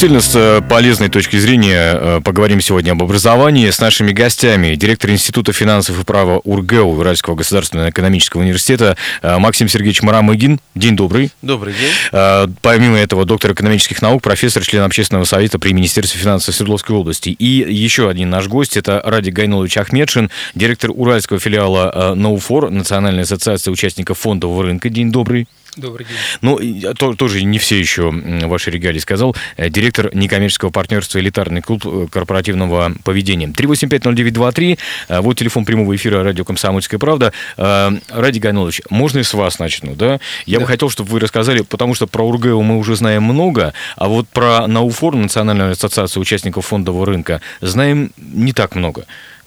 Действительно, 0.00 0.22
с 0.22 0.34
э, 0.34 0.62
полезной 0.66 1.10
точки 1.10 1.36
зрения 1.36 1.92
э, 1.92 2.20
поговорим 2.24 2.62
сегодня 2.62 2.92
об 2.92 3.02
образовании 3.02 3.68
с 3.68 3.80
нашими 3.80 4.12
гостями. 4.12 4.74
Директор 4.74 5.10
Института 5.10 5.52
финансов 5.52 6.00
и 6.00 6.04
права 6.06 6.40
УрГЭУ 6.42 6.98
Уральского 6.98 7.34
государственного 7.34 7.90
экономического 7.90 8.40
университета 8.40 8.96
э, 9.20 9.36
Максим 9.36 9.68
Сергеевич 9.68 10.00
Марамыгин. 10.00 10.58
День 10.74 10.96
добрый. 10.96 11.32
Добрый 11.42 11.74
день. 11.74 12.56
Помимо 12.62 12.96
этого, 12.96 13.26
доктор 13.26 13.52
экономических 13.52 14.00
наук, 14.00 14.22
профессор, 14.22 14.64
член 14.64 14.84
общественного 14.84 15.24
совета 15.24 15.58
при 15.58 15.74
Министерстве 15.74 16.18
финансов 16.18 16.54
Свердловской 16.54 16.96
области. 16.96 17.28
И 17.28 17.70
еще 17.70 18.08
один 18.08 18.30
наш 18.30 18.48
гость, 18.48 18.78
это 18.78 19.02
Ради 19.04 19.28
Гайнулович 19.28 19.76
Ахмедшин, 19.76 20.30
директор 20.54 20.92
уральского 20.94 21.38
филиала 21.38 22.14
НОУФОР, 22.16 22.70
Национальной 22.70 23.24
ассоциации 23.24 23.70
участников 23.70 24.18
фондового 24.20 24.62
рынка. 24.62 24.88
День 24.88 25.12
добрый. 25.12 25.46
Добрый 25.76 26.06
день. 26.06 26.16
Ну, 26.40 26.94
то, 26.94 27.14
тоже 27.14 27.44
не 27.44 27.58
все 27.58 27.78
еще 27.78 28.10
ваши 28.10 28.70
регалии 28.70 28.98
сказал. 28.98 29.36
Э, 29.56 29.68
директор 29.68 30.14
некоммерческого 30.14 30.70
партнерства 30.70 31.20
«Элитарный 31.20 31.60
клуб 31.60 31.82
э, 31.86 32.06
корпоративного 32.10 32.92
поведения». 33.04 33.46
3850923. 33.46 34.78
Э, 35.08 35.20
вот 35.20 35.38
телефон 35.38 35.64
прямого 35.64 35.94
эфира 35.94 36.24
радио 36.24 36.44
«Комсомольская 36.44 36.98
правда». 36.98 37.32
Ради 37.56 38.38
Гайнулович, 38.38 38.82
можно 38.90 39.20
и 39.20 39.22
с 39.22 39.32
вас 39.32 39.58
начну, 39.58 39.94
да? 39.94 40.18
Я 40.46 40.58
да. 40.58 40.64
бы 40.64 40.66
хотел, 40.66 40.90
чтобы 40.90 41.10
вы 41.10 41.20
рассказали, 41.20 41.60
потому 41.60 41.94
что 41.94 42.06
про 42.06 42.26
УрГЭУ 42.26 42.62
мы 42.62 42.78
уже 42.78 42.96
знаем 42.96 43.22
много, 43.22 43.72
а 43.96 44.08
вот 44.08 44.28
про 44.28 44.66
НАУФОР, 44.66 45.14
Национальную 45.14 45.72
ассоциацию 45.72 46.20
участников 46.20 46.66
фондового 46.66 47.06
рынка, 47.06 47.40
знаем 47.60 48.10
не 48.16 48.52
так 48.52 48.74
много. 48.74 49.06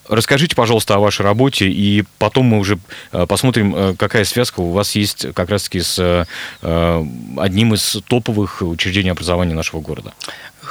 Расскажите, 0.09 0.56
пожалуйста, 0.56 0.96
о 0.96 1.00
вашей 1.00 1.22
работе, 1.22 1.70
и 1.70 2.04
потом 2.18 2.46
мы 2.48 2.59
уже 2.59 2.78
э, 3.12 3.26
посмотрим, 3.26 3.73
э, 3.76 3.96
какая 3.98 4.26
связка 4.26 4.60
у 4.60 4.72
вас 4.72 4.95
есть 4.95 5.34
как 5.34 5.50
раз-таки 5.50 5.80
с 5.80 5.98
э, 6.62 7.06
одним 7.38 7.73
из 7.73 7.98
топовых 8.08 8.62
учреждений 8.62 9.12
образования 9.12 9.54
нашего 9.54 9.80
города. 9.80 10.14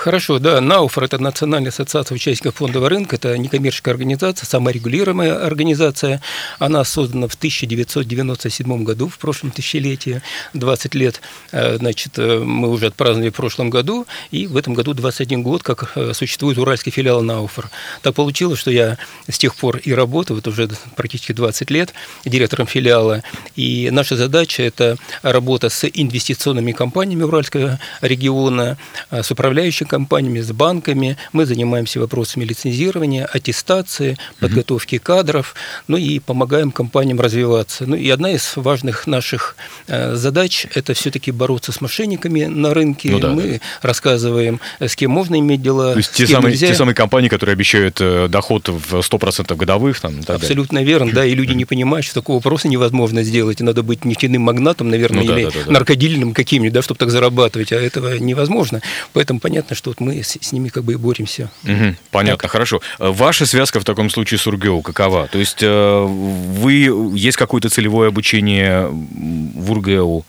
Хорошо, 0.02 0.40
да. 0.40 0.60
НАУФР– 0.60 1.04
это 1.04 1.18
Национальная 1.18 1.70
ассоциация 1.70 2.16
участников 2.16 2.56
фондового 2.56 2.88
рынка, 2.88 3.14
это 3.14 3.38
некоммерческая 3.38 3.94
организация, 3.94 4.48
саморегулируемая 4.48 5.46
организация. 5.46 6.20
Она 6.58 6.82
создана 6.82 7.28
в 7.28 7.34
1997 7.34 8.82
году, 8.82 9.06
в 9.06 9.16
прошлом 9.18 9.52
тысячелетии, 9.52 10.20
20 10.54 10.96
лет. 10.96 11.20
Э, 11.52 11.76
значит, 11.76 12.18
э, 12.18 12.40
мы 12.40 12.68
уже 12.70 12.86
отпраздновали 12.86 13.30
в 13.30 13.34
прошлом 13.34 13.70
году, 13.70 14.08
и 14.32 14.48
в 14.48 14.56
этом 14.56 14.74
году 14.74 14.92
21 14.92 15.44
год, 15.44 15.62
как 15.62 15.92
э, 15.94 16.12
существует 16.14 16.58
уральский 16.58 16.90
филиал 16.90 17.22
НАУФР. 17.22 17.70
Так 18.02 18.16
получилось, 18.16 18.58
что 18.58 18.72
я 18.72 18.98
с 19.28 19.38
тех 19.38 19.54
пор 19.54 19.76
и 19.76 19.94
работаю, 19.94 20.36
вот 20.36 20.48
уже 20.48 20.68
практически 20.96 21.30
20 21.30 21.70
лет, 21.70 21.94
директором 22.24 22.66
филиала. 22.66 23.22
И 23.54 23.88
наша 23.92 24.16
задача– 24.16 24.62
это 24.64 24.96
работа 25.22 25.68
с 25.68 25.86
инвестиционными 25.86 26.72
компаниями 26.72 27.22
Уральского 27.22 27.78
региона, 28.00 28.78
с 29.12 29.30
управляющими 29.30 29.91
компаниями, 29.92 30.40
с 30.40 30.52
банками. 30.52 31.18
Мы 31.34 31.44
занимаемся 31.44 32.00
вопросами 32.00 32.44
лицензирования, 32.44 33.26
аттестации, 33.26 34.16
подготовки 34.40 34.96
кадров, 34.96 35.54
ну 35.86 35.98
и 35.98 36.18
помогаем 36.18 36.72
компаниям 36.72 37.20
развиваться. 37.20 37.84
Ну 37.86 37.94
и 37.94 38.08
одна 38.08 38.30
из 38.30 38.52
важных 38.56 39.06
наших 39.06 39.54
э, 39.88 40.14
задач– 40.14 40.66
это 40.74 40.94
все-таки 40.94 41.30
бороться 41.30 41.72
с 41.72 41.82
мошенниками 41.82 42.44
на 42.46 42.72
рынке. 42.72 43.10
Ну, 43.10 43.18
да, 43.20 43.28
Мы 43.28 43.42
да. 43.42 43.58
рассказываем, 43.88 44.60
с 44.80 44.96
кем 44.96 45.10
можно 45.10 45.38
иметь 45.38 45.60
дела, 45.60 45.92
То 45.92 45.98
есть 45.98 46.12
те 46.12 46.26
самые, 46.26 46.56
те 46.56 46.74
самые 46.74 46.94
компании, 46.94 47.28
которые 47.28 47.52
обещают 47.52 47.98
э, 48.00 48.28
доход 48.28 48.70
в 48.70 48.94
100% 48.94 49.54
годовых. 49.56 50.00
Там, 50.00 50.20
Абсолютно 50.26 50.78
далее. 50.78 50.88
верно, 50.88 51.12
да, 51.12 51.26
и 51.26 51.34
люди 51.34 51.52
не 51.52 51.66
понимают, 51.66 52.06
что 52.06 52.14
такого 52.14 52.40
просто 52.40 52.68
невозможно 52.68 53.22
сделать, 53.22 53.60
и 53.60 53.64
надо 53.64 53.82
быть 53.82 54.06
нефтяным 54.06 54.40
магнатом, 54.40 54.88
наверное, 54.88 55.22
ну, 55.22 55.36
или 55.36 55.44
да, 55.44 55.50
да, 55.50 55.64
да, 55.66 55.70
наркодилером 55.70 56.32
каким-нибудь, 56.32 56.72
да, 56.72 56.80
чтобы 56.80 56.96
так 56.96 57.10
зарабатывать, 57.10 57.72
а 57.72 57.76
этого 57.76 58.16
невозможно. 58.16 58.80
Поэтому 59.12 59.38
понятно, 59.38 59.52
понятно, 59.52 59.76
что 59.82 59.90
вот 59.90 60.00
мы 60.00 60.22
с, 60.22 60.38
с 60.40 60.52
ними 60.52 60.68
как 60.68 60.84
бы 60.84 60.92
и 60.92 60.96
боремся. 60.96 61.50
Угу, 61.64 61.96
понятно, 62.12 62.42
так. 62.42 62.50
хорошо. 62.52 62.80
Э, 63.00 63.10
ваша 63.10 63.46
связка 63.46 63.80
в 63.80 63.84
таком 63.84 64.10
случае 64.10 64.38
с 64.38 64.46
УрГЭУ 64.46 64.80
какова? 64.80 65.26
То 65.26 65.38
есть 65.38 65.58
э, 65.60 66.04
вы 66.06 66.72
есть 67.16 67.36
какое-то 67.36 67.68
целевое 67.68 68.08
обучение 68.08 68.86
в 68.88 69.72
УрГЭУ 69.72 70.24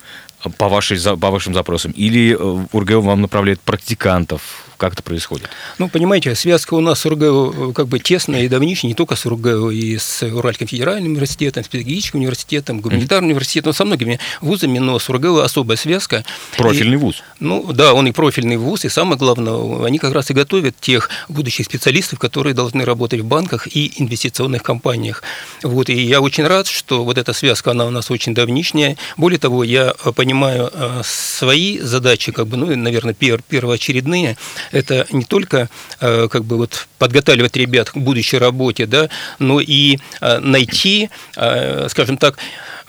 по, 0.57 0.69
вашей, 0.69 0.97
по 1.17 1.29
вашим 1.29 1.53
запросам? 1.53 1.91
Или 1.91 2.33
э, 2.33 2.65
УрГЭУ 2.71 3.01
вам 3.01 3.21
направляет 3.21 3.61
практикантов? 3.61 4.62
Как 4.83 4.91
это 4.91 5.01
происходит? 5.01 5.47
Ну, 5.77 5.87
понимаете, 5.87 6.35
связка 6.35 6.73
у 6.73 6.81
нас 6.81 6.99
с 6.99 7.05
УрГЭУ 7.05 7.71
как 7.71 7.87
бы 7.87 7.99
тесная 7.99 8.43
и 8.43 8.49
давнишняя, 8.49 8.89
не 8.89 8.95
только 8.95 9.15
с 9.15 9.25
УрГЭУ, 9.25 9.69
и 9.69 9.97
с 9.97 10.23
Уральским 10.23 10.67
федеральным 10.67 11.13
университетом, 11.13 11.63
с 11.63 11.69
педагогическим 11.69 12.19
университетом, 12.19 12.81
гуманитарным 12.81 13.29
mm-hmm. 13.29 13.31
университетом, 13.31 13.71
со 13.71 13.85
многими 13.85 14.19
вузами, 14.41 14.79
но 14.79 14.99
с 14.99 15.09
УрГЭУ 15.09 15.37
особая 15.37 15.77
связка. 15.77 16.25
Профильный 16.57 16.95
и, 16.95 16.97
вуз? 16.97 17.23
Ну, 17.39 17.71
да, 17.71 17.93
он 17.93 18.07
и 18.07 18.11
профильный 18.11 18.57
вуз, 18.57 18.83
и 18.83 18.89
самое 18.89 19.17
главное, 19.17 19.85
они 19.85 19.99
как 19.99 20.13
раз 20.13 20.31
и 20.31 20.33
готовят 20.33 20.75
тех 20.81 21.09
будущих 21.29 21.65
специалистов, 21.67 22.19
которые 22.19 22.53
должны 22.53 22.83
работать 22.83 23.21
в 23.21 23.25
банках 23.25 23.73
и 23.73 23.89
инвестиционных 23.95 24.63
компаниях. 24.63 25.23
Вот, 25.61 25.87
и 25.87 25.93
я 25.93 26.19
очень 26.19 26.45
рад, 26.45 26.67
что 26.67 27.05
вот 27.05 27.17
эта 27.17 27.31
связка, 27.31 27.71
она 27.71 27.85
у 27.85 27.89
нас 27.89 28.11
очень 28.11 28.33
давнишняя. 28.33 28.97
Более 29.15 29.39
того, 29.39 29.63
я 29.63 29.93
понимаю 30.17 30.69
э, 30.73 31.03
свои 31.05 31.79
задачи, 31.79 32.33
как 32.33 32.47
бы, 32.47 32.57
ну, 32.57 32.75
наверное, 32.75 33.13
первоочередные, 33.13 34.35
это 34.73 35.05
не 35.11 35.23
только 35.23 35.69
э, 36.01 36.27
как 36.29 36.43
бы 36.43 36.57
вот 36.57 36.87
подготавливать 36.97 37.55
ребят 37.55 37.91
к 37.91 37.97
будущей 37.97 38.37
работе, 38.37 38.85
да, 38.85 39.09
но 39.39 39.59
и 39.61 39.99
э, 40.19 40.39
найти, 40.39 41.09
э, 41.37 41.87
скажем 41.89 42.17
так, 42.17 42.37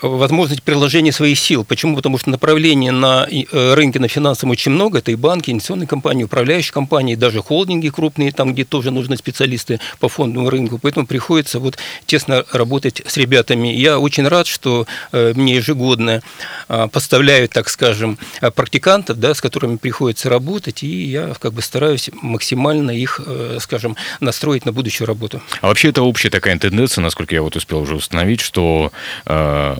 возможность 0.01 0.63
приложения 0.63 1.11
своих 1.11 1.39
сил. 1.39 1.63
Почему? 1.63 1.95
Потому 1.95 2.17
что 2.17 2.29
направлений 2.29 2.91
на 2.91 3.27
э, 3.29 3.73
рынке 3.73 3.99
на 3.99 4.07
финансовом 4.07 4.51
очень 4.51 4.71
много. 4.71 4.99
Это 4.99 5.11
и 5.11 5.15
банки, 5.15 5.51
инвестиционные 5.51 5.87
компании, 5.87 6.23
управляющие 6.23 6.73
компании, 6.73 7.15
даже 7.15 7.41
холдинги 7.41 7.89
крупные, 7.89 8.31
там, 8.31 8.53
где 8.53 8.65
тоже 8.65 8.91
нужны 8.91 9.17
специалисты 9.17 9.79
по 9.99 10.09
фондовому 10.09 10.49
рынку. 10.49 10.79
Поэтому 10.81 11.05
приходится 11.05 11.59
вот 11.59 11.77
тесно 12.05 12.45
работать 12.51 13.01
с 13.05 13.17
ребятами. 13.17 13.69
Я 13.69 13.99
очень 13.99 14.27
рад, 14.27 14.47
что 14.47 14.85
э, 15.11 15.33
мне 15.35 15.55
ежегодно 15.55 16.21
э, 16.69 16.87
поставляют, 16.91 17.51
так 17.51 17.69
скажем, 17.69 18.17
практикантов, 18.55 19.19
да, 19.19 19.33
с 19.33 19.41
которыми 19.41 19.77
приходится 19.77 20.29
работать, 20.29 20.83
и 20.83 21.05
я 21.05 21.33
как 21.39 21.53
бы 21.53 21.61
стараюсь 21.61 22.09
максимально 22.21 22.91
их, 22.91 23.21
скажем, 23.59 23.95
настроить 24.19 24.65
на 24.65 24.71
будущую 24.71 25.07
работу. 25.07 25.41
А 25.61 25.67
вообще 25.67 25.89
это 25.89 26.01
общая 26.01 26.29
такая 26.29 26.57
тенденция, 26.57 27.01
насколько 27.01 27.33
я 27.33 27.41
вот 27.41 27.55
успел 27.55 27.79
уже 27.79 27.95
установить, 27.95 28.41
что 28.41 28.91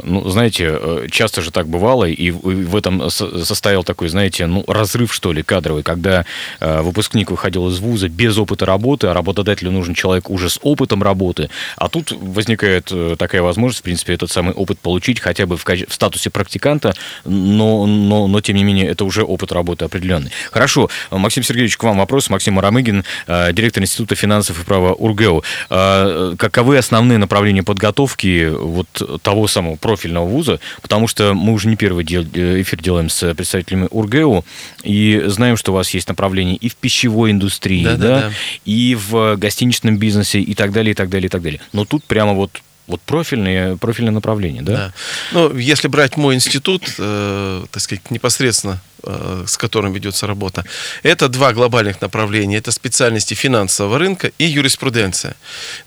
ну, 0.05 0.29
знаете, 0.29 0.69
э, 0.69 1.07
часто 1.09 1.41
же 1.41 1.51
так 1.51 1.67
бывало, 1.67 2.05
и 2.05 2.31
в 2.31 2.75
этом 2.75 3.09
состоял 3.09 3.83
такой, 3.83 4.07
знаете, 4.07 4.45
ну, 4.45 4.63
разрыв, 4.67 5.13
что 5.13 5.33
ли, 5.33 5.43
кадровый, 5.43 5.83
когда 5.83 6.25
э, 6.59 6.81
выпускник 6.81 7.31
выходил 7.31 7.67
из 7.69 7.79
вуза 7.79 8.07
без 8.07 8.37
опыта 8.37 8.65
работы, 8.65 9.07
а 9.07 9.13
работодателю 9.13 9.71
нужен 9.71 9.93
человек 9.93 10.29
уже 10.29 10.49
с 10.49 10.59
опытом 10.61 11.01
работы, 11.01 11.49
а 11.77 11.89
тут 11.89 12.11
возникает 12.11 12.89
э, 12.91 13.15
такая 13.17 13.41
возможность, 13.41 13.79
в 13.79 13.83
принципе, 13.83 14.13
этот 14.13 14.31
самый 14.31 14.53
опыт 14.53 14.79
получить 14.79 15.19
хотя 15.19 15.45
бы 15.45 15.57
в, 15.57 15.65
в 15.65 15.93
статусе 15.93 16.29
практиканта, 16.29 16.93
но, 17.25 17.85
но, 17.85 18.27
но, 18.27 18.41
тем 18.41 18.55
не 18.55 18.63
менее, 18.63 18.87
это 18.87 19.05
уже 19.05 19.23
опыт 19.23 19.51
работы 19.51 19.85
определенный. 19.85 20.31
Хорошо, 20.51 20.89
Максим 21.11 21.43
Сергеевич, 21.43 21.77
к 21.77 21.83
вам 21.83 21.97
вопрос. 21.97 22.29
Максим 22.29 22.59
Арамыгин, 22.59 23.03
директор 23.27 23.83
Института 23.83 24.15
финансов 24.15 24.61
и 24.61 24.65
права 24.65 24.93
УрГЭУ. 24.93 25.43
Каковы 25.69 26.77
основные 26.77 27.17
направления 27.17 27.63
подготовки 27.63 28.49
вот 28.49 28.87
того 29.21 29.47
самого 29.47 29.75
профильного 29.95 30.25
вуза, 30.25 30.59
потому 30.81 31.07
что 31.07 31.33
мы 31.33 31.53
уже 31.53 31.69
не 31.69 31.77
первый 31.77 32.05
э, 32.05 32.61
эфир 32.61 32.81
делаем 32.81 33.09
с 33.09 33.33
представителями 33.33 33.87
УрГЭУ, 33.89 34.43
и 34.83 35.23
знаем, 35.27 35.55
что 35.55 35.71
у 35.71 35.75
вас 35.75 35.89
есть 35.91 36.09
направление 36.09 36.57
и 36.57 36.67
в 36.67 36.75
пищевой 36.75 37.31
индустрии, 37.31 37.85
да, 37.85 37.95
да, 37.95 38.19
да, 38.19 38.31
и 38.65 38.95
в 38.95 39.37
гостиничном 39.37 39.97
бизнесе, 39.97 40.41
и 40.41 40.53
так 40.53 40.73
далее, 40.73 40.91
и 40.91 40.95
так 40.95 41.09
далее, 41.09 41.27
и 41.27 41.29
так 41.29 41.41
далее. 41.41 41.61
Но 41.71 41.85
тут 41.85 42.03
прямо 42.03 42.33
вот 42.33 42.61
вот 42.87 43.01
профильное, 43.01 43.77
профильное 43.77 44.13
направление, 44.13 44.61
да? 44.61 44.73
да. 44.73 44.93
Ну, 45.31 45.57
если 45.57 45.87
брать 45.87 46.17
мой 46.17 46.35
институт, 46.35 46.83
э, 46.99 47.63
так 47.71 47.81
сказать, 47.81 48.11
непосредственно 48.11 48.79
с 49.05 49.57
которым 49.57 49.93
ведется 49.93 50.27
работа. 50.27 50.65
Это 51.03 51.29
два 51.29 51.53
глобальных 51.53 52.01
направления. 52.01 52.57
Это 52.57 52.71
специальности 52.71 53.33
финансового 53.33 53.99
рынка 53.99 54.31
и 54.37 54.45
юриспруденция. 54.45 55.35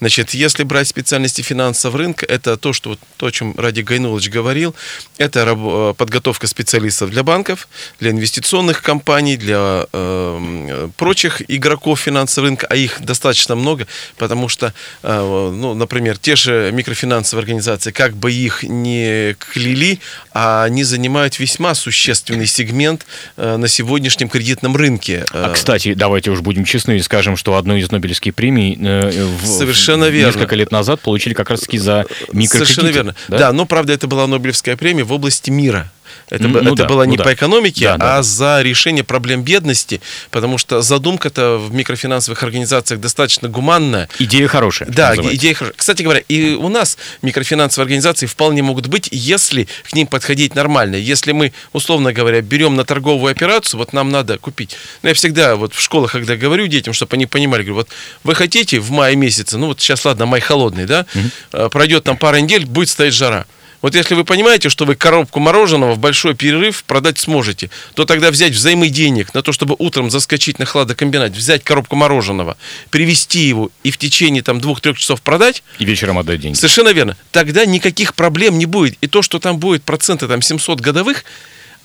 Значит, 0.00 0.34
если 0.34 0.62
брать 0.62 0.88
специальности 0.88 1.42
финансового 1.42 1.98
рынка, 1.98 2.26
это 2.26 2.56
то, 2.56 2.72
что, 2.72 2.96
то 3.16 3.26
о 3.26 3.30
чем 3.32 3.54
Ради 3.58 3.80
Гайнулович 3.80 4.30
говорил, 4.30 4.74
это 5.18 5.94
подготовка 5.96 6.46
специалистов 6.46 7.10
для 7.10 7.22
банков, 7.22 7.68
для 8.00 8.10
инвестиционных 8.10 8.82
компаний, 8.82 9.36
для 9.36 9.86
э, 9.92 10.88
прочих 10.96 11.42
игроков 11.50 12.00
финансового 12.00 12.48
рынка, 12.48 12.66
а 12.70 12.76
их 12.76 13.00
достаточно 13.00 13.54
много, 13.54 13.86
потому 14.16 14.48
что, 14.48 14.72
э, 15.02 15.52
ну, 15.54 15.74
например, 15.74 16.18
те 16.18 16.36
же 16.36 16.70
микрофинансовые 16.72 17.42
организации, 17.42 17.90
как 17.90 18.16
бы 18.16 18.32
их 18.32 18.62
не 18.62 19.34
кляли, 19.34 20.00
а 20.32 20.64
они 20.64 20.84
занимают 20.84 21.38
весьма 21.38 21.74
существенный 21.74 22.46
сегмент 22.46 23.02
э, 23.02 23.07
на 23.37 23.69
сегодняшнем 23.69 24.28
кредитном 24.28 24.76
рынке. 24.76 25.25
А, 25.32 25.52
кстати, 25.52 25.94
давайте 25.94 26.31
уж 26.31 26.40
будем 26.40 26.64
честны 26.64 26.96
и 26.96 27.00
скажем, 27.00 27.37
что 27.37 27.56
одну 27.56 27.76
из 27.76 27.90
Нобелевских 27.90 28.34
премий 28.34 28.78
э, 28.81 29.26
в, 29.43 29.46
Совершенно 29.46 30.06
верно. 30.06 30.28
несколько 30.28 30.55
лет 30.56 30.70
назад 30.70 31.00
получили 31.00 31.34
как 31.34 31.50
раз-таки 31.50 31.78
за 31.78 32.06
микрокредиты. 32.32 32.49
Совершенно 32.49 32.88
верно. 32.88 33.14
Да? 33.28 33.38
да, 33.38 33.52
но, 33.52 33.66
правда, 33.66 33.93
это 33.93 34.06
была 34.06 34.26
Нобелевская 34.26 34.76
премия 34.76 35.05
в 35.05 35.12
области 35.12 35.50
мира. 35.50 35.90
Это, 36.31 36.49
ну, 36.49 36.58
это 36.58 36.75
да, 36.75 36.84
было 36.87 37.02
не 37.05 37.16
ну, 37.16 37.25
по 37.25 37.32
экономике, 37.32 37.84
да, 37.84 37.96
да. 37.96 38.19
а 38.19 38.22
за 38.22 38.62
решение 38.62 39.05
проблем 39.05 39.43
бедности, 39.43 40.00
потому 40.31 40.58
что 40.58 40.82
задумка-то 40.82 41.58
в 41.58 41.72
микрофинансовых 41.72 42.43
организациях 42.43 43.00
достаточно 43.00 43.49
гуманная. 43.49 44.08
Идея 44.19 44.49
хорошая. 44.49 44.88
Да, 44.88 45.14
идея 45.16 45.55
хорошая. 45.55 45.76
Кстати 45.76 46.02
говоря, 46.02 46.22
и 46.28 46.55
у 46.55 46.69
нас 46.69 46.99
микрофинансовые 47.22 47.84
организации 47.84 48.26
вполне 48.26 48.62
могут 48.62 48.87
быть, 48.88 49.08
если 49.10 49.69
к 49.88 49.94
ним 49.94 50.06
подходить 50.06 50.55
нормально. 50.55 50.96
Если 50.96 51.32
мы, 51.32 51.52
условно 51.72 52.12
говоря, 52.12 52.40
берем 52.40 52.76
на 52.76 52.84
торговую 52.84 53.31
операцию, 53.31 53.78
вот 53.78 53.93
нам 53.93 54.11
надо 54.11 54.38
купить. 54.38 54.76
Ну, 55.02 55.08
я 55.08 55.14
всегда 55.14 55.56
вот 55.56 55.75
в 55.75 55.81
школах, 55.81 56.12
когда 56.12 56.37
говорю 56.37 56.66
детям, 56.66 56.93
чтобы 56.93 57.14
они 57.14 57.26
понимали, 57.26 57.62
говорю, 57.62 57.76
вот 57.76 57.88
вы 58.25 58.34
хотите 58.34 58.81
в 58.81 58.90
мае 58.90 59.16
месяце, 59.16 59.58
ну 59.58 59.66
вот 59.66 59.81
сейчас, 59.81 60.04
ладно, 60.04 60.26
май 60.26 60.40
холодный, 60.40 60.87
да, 60.87 61.06
угу. 61.14 61.70
пройдет 61.70 62.04
там 62.04 62.16
пара 62.16 62.37
недель, 62.37 62.66
будет 62.66 62.88
стоять 62.88 63.14
жара. 63.14 63.46
Вот 63.80 63.94
если 63.94 64.14
вы 64.14 64.25
понимаете, 64.25 64.69
что 64.69 64.84
вы 64.84 64.96
коробку 64.96 65.38
мороженого 65.40 65.94
в 65.94 65.98
большой 65.98 66.34
перерыв 66.34 66.84
продать 66.84 67.19
сможете, 67.19 67.70
то 67.94 68.04
тогда 68.04 68.30
взять 68.30 68.52
взаймы 68.52 68.88
денег 68.88 69.34
на 69.34 69.42
то, 69.42 69.52
чтобы 69.52 69.76
утром 69.78 70.10
заскочить 70.10 70.58
на 70.58 70.64
хладокомбинат, 70.64 71.32
взять 71.32 71.62
коробку 71.62 71.94
мороженого, 71.94 72.56
привезти 72.90 73.40
его 73.40 73.70
и 73.84 73.90
в 73.90 73.98
течение 73.98 74.42
там 74.42 74.60
двух-трех 74.60 74.98
часов 74.98 75.22
продать. 75.22 75.62
И 75.78 75.84
вечером 75.84 76.19
отдать 76.19 76.40
деньги. 76.40 76.56
Совершенно 76.56 76.88
верно. 76.88 77.16
Тогда 77.30 77.64
никаких 77.64 78.14
проблем 78.14 78.58
не 78.58 78.66
будет. 78.66 78.96
И 79.00 79.06
то, 79.06 79.22
что 79.22 79.38
там 79.38 79.58
будет 79.58 79.84
проценты 79.84 80.26
там 80.26 80.42
700 80.42 80.80
годовых, 80.80 81.25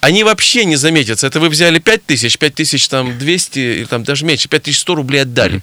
они 0.01 0.23
вообще 0.23 0.65
не 0.65 0.75
заметятся. 0.75 1.27
Это 1.27 1.39
вы 1.39 1.47
взяли 1.47 1.79
5 1.79 2.05
тысяч, 2.05 2.37
5 2.37 2.55
тысяч 2.55 2.87
там 2.89 3.17
200, 3.17 3.59
или 3.59 3.85
там 3.85 4.03
даже 4.03 4.25
меньше, 4.25 4.49
5 4.49 4.63
тысяч 4.63 4.79
100 4.79 4.95
рублей 4.95 5.21
отдали. 5.21 5.57
Mm-hmm 5.57 5.61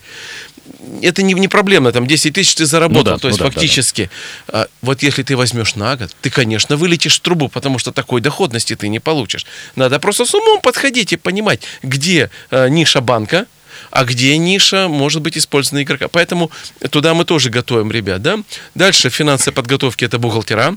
это 1.03 1.23
не, 1.23 1.35
не 1.35 1.49
проблема, 1.49 1.93
там 1.93 2.07
10 2.07 2.35
тысяч 2.35 2.55
ты 2.55 2.67
заработал, 2.67 3.13
ну 3.13 3.17
да, 3.17 3.19
то 3.19 3.29
есть 3.29 3.41
ну 3.41 3.47
да, 3.47 3.51
фактически. 3.51 4.11
Да, 4.47 4.53
да. 4.53 4.69
Вот 4.83 5.03
если 5.03 5.23
ты 5.23 5.37
возьмешь 5.37 5.75
на 5.75 5.97
год, 5.97 6.15
ты, 6.21 6.31
конечно, 6.31 6.77
вылетишь 6.77 7.17
в 7.17 7.21
трубу, 7.21 7.49
потому 7.49 7.79
что 7.79 7.93
такой 7.93 8.21
доходности 8.21 8.77
ты 8.77 8.89
не 8.89 9.01
получишь. 9.01 9.47
Надо 9.77 9.99
просто 9.99 10.25
с 10.25 10.35
умом 10.35 10.61
подходить 10.61 11.13
и 11.13 11.17
понимать, 11.17 11.63
где 11.83 12.31
э, 12.51 12.69
ниша 12.69 13.01
банка, 13.01 13.47
а 13.91 14.05
где 14.05 14.37
ниша 14.37 14.89
может 14.89 15.23
быть 15.23 15.37
использована 15.37 15.83
игрока. 15.83 16.09
Поэтому 16.09 16.51
туда 16.91 17.15
мы 17.15 17.25
тоже 17.25 17.51
готовим 17.51 17.91
ребят. 17.91 18.23
Да? 18.23 18.39
Дальше 18.75 19.11
финансовой 19.11 19.55
подготовки 19.55 20.05
это 20.05 20.19
бухгалтера 20.19 20.77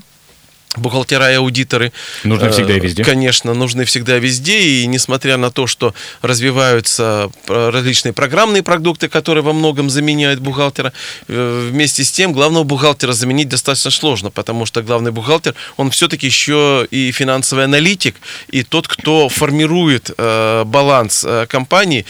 бухгалтера 0.76 1.30
и 1.32 1.34
аудиторы. 1.34 1.92
Нужны 2.24 2.50
всегда 2.50 2.76
и 2.76 2.80
везде. 2.80 3.04
Конечно, 3.04 3.54
нужны 3.54 3.84
всегда 3.84 4.18
везде. 4.18 4.60
И 4.60 4.86
несмотря 4.86 5.36
на 5.36 5.50
то, 5.50 5.66
что 5.66 5.94
развиваются 6.22 7.30
э, 7.48 7.70
различные 7.70 8.12
программные 8.12 8.62
продукты, 8.62 9.08
которые 9.08 9.42
во 9.42 9.52
многом 9.52 9.90
заменяют 9.90 10.40
бухгалтера, 10.40 10.92
э, 11.28 11.68
вместе 11.70 12.04
с 12.04 12.12
тем 12.12 12.32
главного 12.32 12.64
бухгалтера 12.64 13.12
заменить 13.12 13.48
достаточно 13.48 13.90
сложно, 13.90 14.30
потому 14.30 14.66
что 14.66 14.82
главный 14.82 15.12
бухгалтер, 15.12 15.54
он 15.76 15.90
все-таки 15.90 16.26
еще 16.26 16.86
и 16.90 17.12
финансовый 17.12 17.64
аналитик, 17.64 18.16
и 18.48 18.62
тот, 18.62 18.88
кто 18.88 19.28
формирует 19.28 20.10
э, 20.16 20.64
баланс 20.64 21.24
э, 21.26 21.46
компании. 21.48 22.04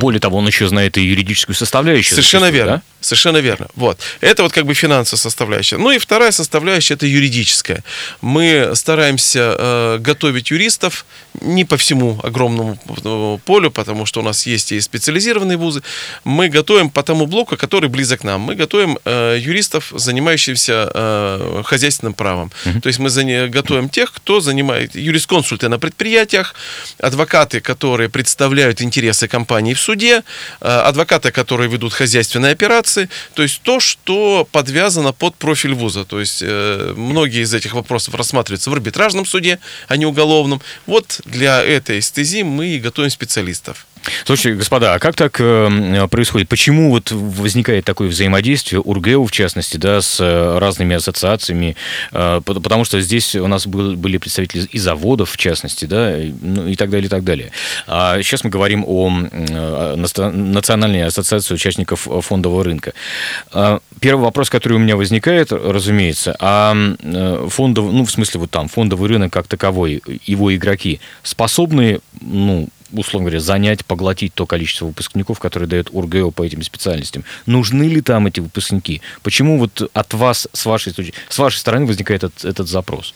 Более 0.00 0.20
того, 0.20 0.38
он 0.38 0.46
еще 0.46 0.68
знает 0.68 0.98
и 0.98 1.02
юридическую 1.02 1.56
составляющую. 1.56 2.14
Совершенно 2.14 2.50
верно. 2.50 2.72
Да? 2.72 2.82
Совершенно 3.00 3.36
верно. 3.38 3.68
Вот. 3.74 4.00
Это 4.20 4.42
вот 4.42 4.52
как 4.52 4.66
бы 4.66 4.74
финансовая 4.74 5.20
составляющая. 5.20 5.76
Ну 5.76 5.90
и 5.92 5.98
вторая 5.98 6.32
составляющая 6.32 6.94
это 6.94 7.06
юридическая. 7.06 7.84
Мы 8.20 8.72
стараемся 8.74 9.56
э, 9.58 9.98
готовить 9.98 10.50
юристов 10.50 11.04
не 11.40 11.64
по 11.64 11.76
всему 11.76 12.18
огромному 12.22 12.78
э, 13.04 13.38
полю, 13.44 13.70
потому 13.70 14.06
что 14.06 14.20
у 14.20 14.22
нас 14.22 14.46
есть 14.46 14.72
и 14.72 14.80
специализированные 14.80 15.56
вузы. 15.56 15.82
Мы 16.24 16.48
готовим 16.48 16.90
по 16.90 17.02
тому 17.02 17.26
блоку, 17.26 17.56
который 17.56 17.88
близок 17.88 18.20
к 18.20 18.24
нам. 18.24 18.40
Мы 18.40 18.54
готовим 18.54 18.98
э, 19.04 19.38
юристов, 19.40 19.92
занимающихся 19.94 20.90
э, 20.94 21.62
хозяйственным 21.64 22.14
правом. 22.14 22.50
Uh-huh. 22.64 22.80
То 22.80 22.88
есть 22.88 22.98
мы 22.98 23.10
за, 23.10 23.48
готовим 23.48 23.88
тех, 23.88 24.12
кто 24.12 24.40
занимает 24.40 24.94
юрисконсульты 24.94 25.68
на 25.68 25.78
предприятиях, 25.78 26.54
адвокаты, 26.98 27.60
которые 27.60 28.08
представляют 28.08 28.82
интересы 28.82 29.28
компании 29.28 29.74
в 29.74 29.80
суде, 29.80 30.22
э, 30.60 30.68
адвокаты, 30.68 31.30
которые 31.30 31.68
ведут 31.68 31.92
хозяйственные 31.92 32.52
операции. 32.52 33.08
То 33.34 33.42
есть 33.42 33.62
то, 33.62 33.80
что 33.80 34.48
подвязано 34.50 35.12
под 35.12 35.34
профиль 35.36 35.74
вуза. 35.74 36.04
То 36.04 36.20
есть 36.20 36.42
э, 36.42 36.94
многие 36.96 37.42
из 37.42 37.54
этих 37.54 37.74
вопросов 37.74 37.97
рассматриваются 38.06 38.70
в 38.70 38.72
арбитражном 38.72 39.26
суде, 39.26 39.58
а 39.88 39.96
не 39.96 40.06
уголовном. 40.06 40.60
Вот 40.86 41.20
для 41.24 41.62
этой 41.62 41.98
эстезии 41.98 42.42
мы 42.42 42.68
и 42.68 42.78
готовим 42.78 43.10
специалистов. 43.10 43.86
Слушайте, 44.24 44.58
господа, 44.58 44.94
а 44.94 44.98
как 44.98 45.14
так 45.14 45.36
э, 45.40 46.08
происходит? 46.10 46.48
Почему 46.48 46.90
вот 46.90 47.10
возникает 47.10 47.84
такое 47.84 48.08
взаимодействие, 48.08 48.80
УрГЭУ 48.80 49.26
в 49.26 49.30
частности, 49.30 49.76
да, 49.76 50.00
с 50.00 50.18
э, 50.20 50.58
разными 50.58 50.96
ассоциациями? 50.96 51.76
Э, 52.12 52.40
потому 52.44 52.84
что 52.84 53.00
здесь 53.00 53.34
у 53.36 53.46
нас 53.46 53.66
был, 53.66 53.96
были 53.96 54.18
представители 54.18 54.66
и 54.70 54.78
заводов, 54.78 55.30
в 55.30 55.36
частности, 55.36 55.84
да, 55.84 56.16
ну, 56.40 56.66
и 56.66 56.76
так 56.76 56.90
далее, 56.90 57.06
и 57.06 57.10
так 57.10 57.24
далее. 57.24 57.50
А 57.86 58.20
сейчас 58.22 58.44
мы 58.44 58.50
говорим 58.50 58.84
о 58.86 59.10
Национальной 59.10 61.04
ассоциации 61.04 61.54
участников 61.54 62.06
фондового 62.20 62.64
рынка. 62.64 62.92
А, 63.52 63.80
первый 64.00 64.22
вопрос, 64.22 64.50
который 64.50 64.74
у 64.74 64.78
меня 64.78 64.96
возникает, 64.96 65.52
разумеется, 65.52 66.36
а 66.40 66.74
фондовый, 67.48 67.92
ну, 67.92 68.04
в 68.04 68.10
смысле, 68.10 68.40
вот 68.40 68.50
там, 68.50 68.68
фондовый 68.68 69.08
рынок 69.08 69.32
как 69.32 69.46
таковой, 69.46 70.02
его 70.24 70.54
игроки 70.54 71.00
способны, 71.22 72.00
ну, 72.20 72.68
условно 72.92 73.26
говоря, 73.26 73.40
занять, 73.40 73.84
поглотить 73.84 74.34
то 74.34 74.46
количество 74.46 74.86
выпускников, 74.86 75.38
которые 75.38 75.68
дает 75.68 75.88
УрГЭО 75.92 76.30
по 76.30 76.44
этим 76.44 76.62
специальностям. 76.62 77.24
Нужны 77.46 77.84
ли 77.84 78.00
там 78.00 78.26
эти 78.26 78.40
выпускники? 78.40 79.02
Почему 79.22 79.58
вот 79.58 79.90
от 79.92 80.14
вас, 80.14 80.48
с 80.52 80.66
вашей, 80.66 80.94
с 81.28 81.38
вашей 81.38 81.56
стороны 81.58 81.86
возникает 81.86 82.24
этот, 82.24 82.44
этот 82.44 82.68
запрос? 82.68 83.14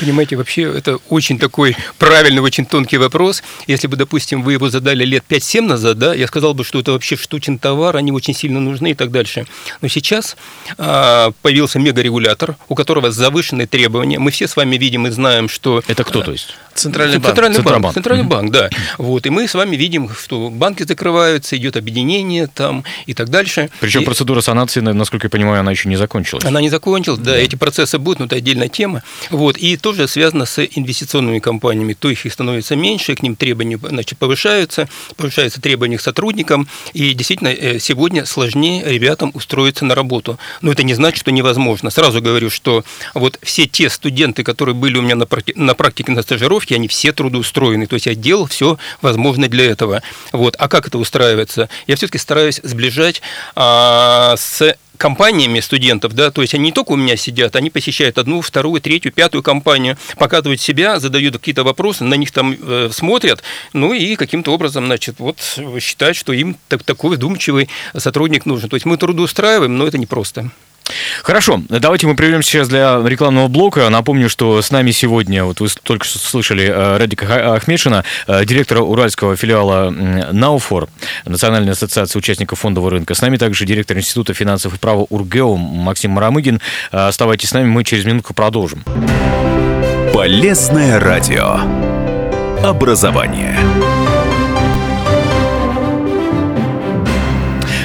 Понимаете, 0.00 0.36
вообще 0.36 0.62
это 0.62 0.98
очень 1.08 1.38
такой 1.38 1.76
правильный, 1.98 2.40
очень 2.40 2.64
тонкий 2.64 2.96
вопрос. 2.96 3.42
Если 3.66 3.86
бы, 3.86 3.96
допустим, 3.96 4.42
вы 4.42 4.54
его 4.54 4.70
задали 4.70 5.04
лет 5.04 5.24
5-7 5.28 5.60
назад, 5.60 5.98
да, 5.98 6.14
я 6.14 6.26
сказал 6.26 6.54
бы, 6.54 6.64
что 6.64 6.80
это 6.80 6.92
вообще 6.92 7.16
штучный 7.16 7.58
товар, 7.58 7.96
они 7.96 8.10
очень 8.10 8.34
сильно 8.34 8.60
нужны 8.60 8.92
и 8.92 8.94
так 8.94 9.10
дальше. 9.10 9.46
Но 9.82 9.88
сейчас 9.88 10.36
а, 10.78 11.32
появился 11.42 11.78
мегарегулятор, 11.78 12.56
у 12.68 12.74
которого 12.74 13.10
завышенные 13.10 13.66
требования. 13.66 14.18
Мы 14.18 14.30
все 14.30 14.48
с 14.48 14.56
вами 14.56 14.76
видим 14.76 15.06
и 15.06 15.10
знаем, 15.10 15.48
что... 15.48 15.82
Это 15.86 16.04
кто, 16.04 16.22
то 16.22 16.32
есть? 16.32 16.54
Центральный 16.74 17.18
банк. 17.18 17.26
Центральный, 17.26 17.56
Центробанк. 17.56 17.82
банк. 17.82 17.94
Центральный 17.94 18.24
mm-hmm. 18.24 18.28
банк, 18.28 18.52
да. 18.52 18.70
Вот, 18.96 19.26
и 19.26 19.30
мы 19.30 19.46
с 19.46 19.54
вами 19.54 19.76
видим, 19.76 20.08
что 20.08 20.48
банки 20.50 20.84
закрываются, 20.84 21.56
идет 21.56 21.76
объединение 21.76 22.46
там 22.46 22.84
и 23.06 23.12
так 23.12 23.28
дальше. 23.28 23.70
Причем 23.80 24.02
и... 24.02 24.04
процедура 24.04 24.40
санации, 24.40 24.80
насколько 24.80 25.26
я 25.26 25.30
понимаю, 25.30 25.60
она 25.60 25.72
еще 25.72 25.88
не 25.88 25.96
закончилась. 25.96 26.44
Она 26.44 26.60
не 26.60 26.70
закончилась, 26.70 27.18
да, 27.18 27.32
да. 27.32 27.38
эти 27.38 27.56
процессы 27.56 27.98
будут, 27.98 28.20
но 28.20 28.26
это 28.26 28.36
отдельная 28.36 28.68
тема. 28.68 29.02
Вот, 29.30 29.58
и 29.58 29.76
тоже 29.90 30.06
связано 30.06 30.46
с 30.46 30.64
инвестиционными 30.64 31.40
компаниями. 31.40 31.94
То 31.94 32.10
их 32.10 32.20
становится 32.32 32.76
меньше, 32.76 33.16
к 33.16 33.22
ним 33.24 33.34
требования 33.34 33.76
значит, 33.82 34.18
повышаются, 34.20 34.88
повышаются 35.16 35.60
требования 35.60 35.98
к 35.98 36.00
сотрудникам, 36.00 36.68
и 36.92 37.12
действительно 37.12 37.48
э, 37.48 37.80
сегодня 37.80 38.24
сложнее 38.24 38.84
ребятам 38.84 39.32
устроиться 39.34 39.84
на 39.84 39.96
работу. 39.96 40.38
Но 40.60 40.70
это 40.70 40.84
не 40.84 40.94
значит, 40.94 41.22
что 41.22 41.32
невозможно. 41.32 41.90
Сразу 41.90 42.22
говорю, 42.22 42.50
что 42.50 42.84
вот 43.14 43.40
все 43.42 43.66
те 43.66 43.90
студенты, 43.90 44.44
которые 44.44 44.76
были 44.76 44.96
у 44.96 45.02
меня 45.02 45.16
на, 45.16 45.26
на 45.56 45.74
практике 45.74 46.12
на 46.12 46.22
стажировке, 46.22 46.76
они 46.76 46.86
все 46.86 47.12
трудоустроены. 47.12 47.88
То 47.88 47.94
есть 47.94 48.06
я 48.06 48.14
делал 48.14 48.46
все 48.46 48.78
возможное 49.02 49.48
для 49.48 49.64
этого. 49.64 50.02
Вот. 50.30 50.54
А 50.56 50.68
как 50.68 50.86
это 50.86 50.98
устраивается? 50.98 51.68
Я 51.88 51.96
все-таки 51.96 52.18
стараюсь 52.18 52.60
сближать 52.62 53.22
а, 53.56 54.36
с 54.36 54.76
компаниями 55.00 55.60
студентов, 55.60 56.12
да, 56.12 56.30
то 56.30 56.42
есть 56.42 56.54
они 56.54 56.64
не 56.64 56.72
только 56.72 56.92
у 56.92 56.96
меня 56.96 57.16
сидят, 57.16 57.56
они 57.56 57.70
посещают 57.70 58.18
одну, 58.18 58.42
вторую, 58.42 58.82
третью, 58.82 59.12
пятую 59.12 59.42
компанию, 59.42 59.96
показывают 60.18 60.60
себя, 60.60 61.00
задают 61.00 61.38
какие-то 61.38 61.64
вопросы, 61.64 62.04
на 62.04 62.14
них 62.14 62.30
там 62.30 62.54
э, 62.60 62.90
смотрят, 62.92 63.42
ну 63.72 63.94
и 63.94 64.14
каким-то 64.14 64.52
образом, 64.52 64.84
значит, 64.84 65.16
вот 65.18 65.38
считают, 65.80 66.18
что 66.18 66.34
им 66.34 66.54
так, 66.68 66.82
такой 66.82 67.16
вдумчивый 67.16 67.70
сотрудник 67.96 68.44
нужен. 68.44 68.68
То 68.68 68.76
есть 68.76 68.84
мы 68.84 68.98
трудоустраиваем, 68.98 69.78
но 69.78 69.86
это 69.86 69.96
непросто. 69.96 70.50
Хорошо, 71.22 71.62
давайте 71.68 72.06
мы 72.06 72.16
прервем 72.16 72.42
сейчас 72.42 72.68
для 72.68 73.00
рекламного 73.04 73.48
блока. 73.48 73.88
Напомню, 73.88 74.28
что 74.28 74.60
с 74.62 74.70
нами 74.70 74.90
сегодня, 74.90 75.44
вот 75.44 75.60
вы 75.60 75.68
только 75.82 76.04
что 76.04 76.18
слышали 76.18 76.64
э, 76.64 76.96
Радика 76.96 77.54
Ахмедшина, 77.54 78.04
э, 78.26 78.44
директора 78.44 78.82
уральского 78.82 79.36
филиала 79.36 79.90
НАУФОР, 79.90 80.88
Национальной 81.24 81.72
ассоциации 81.72 82.18
участников 82.18 82.60
фондового 82.60 82.90
рынка. 82.90 83.14
С 83.14 83.22
нами 83.22 83.36
также 83.36 83.64
директор 83.64 83.96
Института 83.96 84.34
финансов 84.34 84.74
и 84.74 84.78
права 84.78 85.06
УрГЭУ 85.08 85.56
Максим 85.56 86.12
Марамыгин. 86.12 86.60
Э, 86.92 87.08
оставайтесь 87.08 87.50
с 87.50 87.52
нами, 87.52 87.66
мы 87.66 87.84
через 87.84 88.04
минутку 88.04 88.34
продолжим. 88.34 88.84
Полезное 90.12 90.98
радио. 91.00 91.60
Образование. 92.62 93.56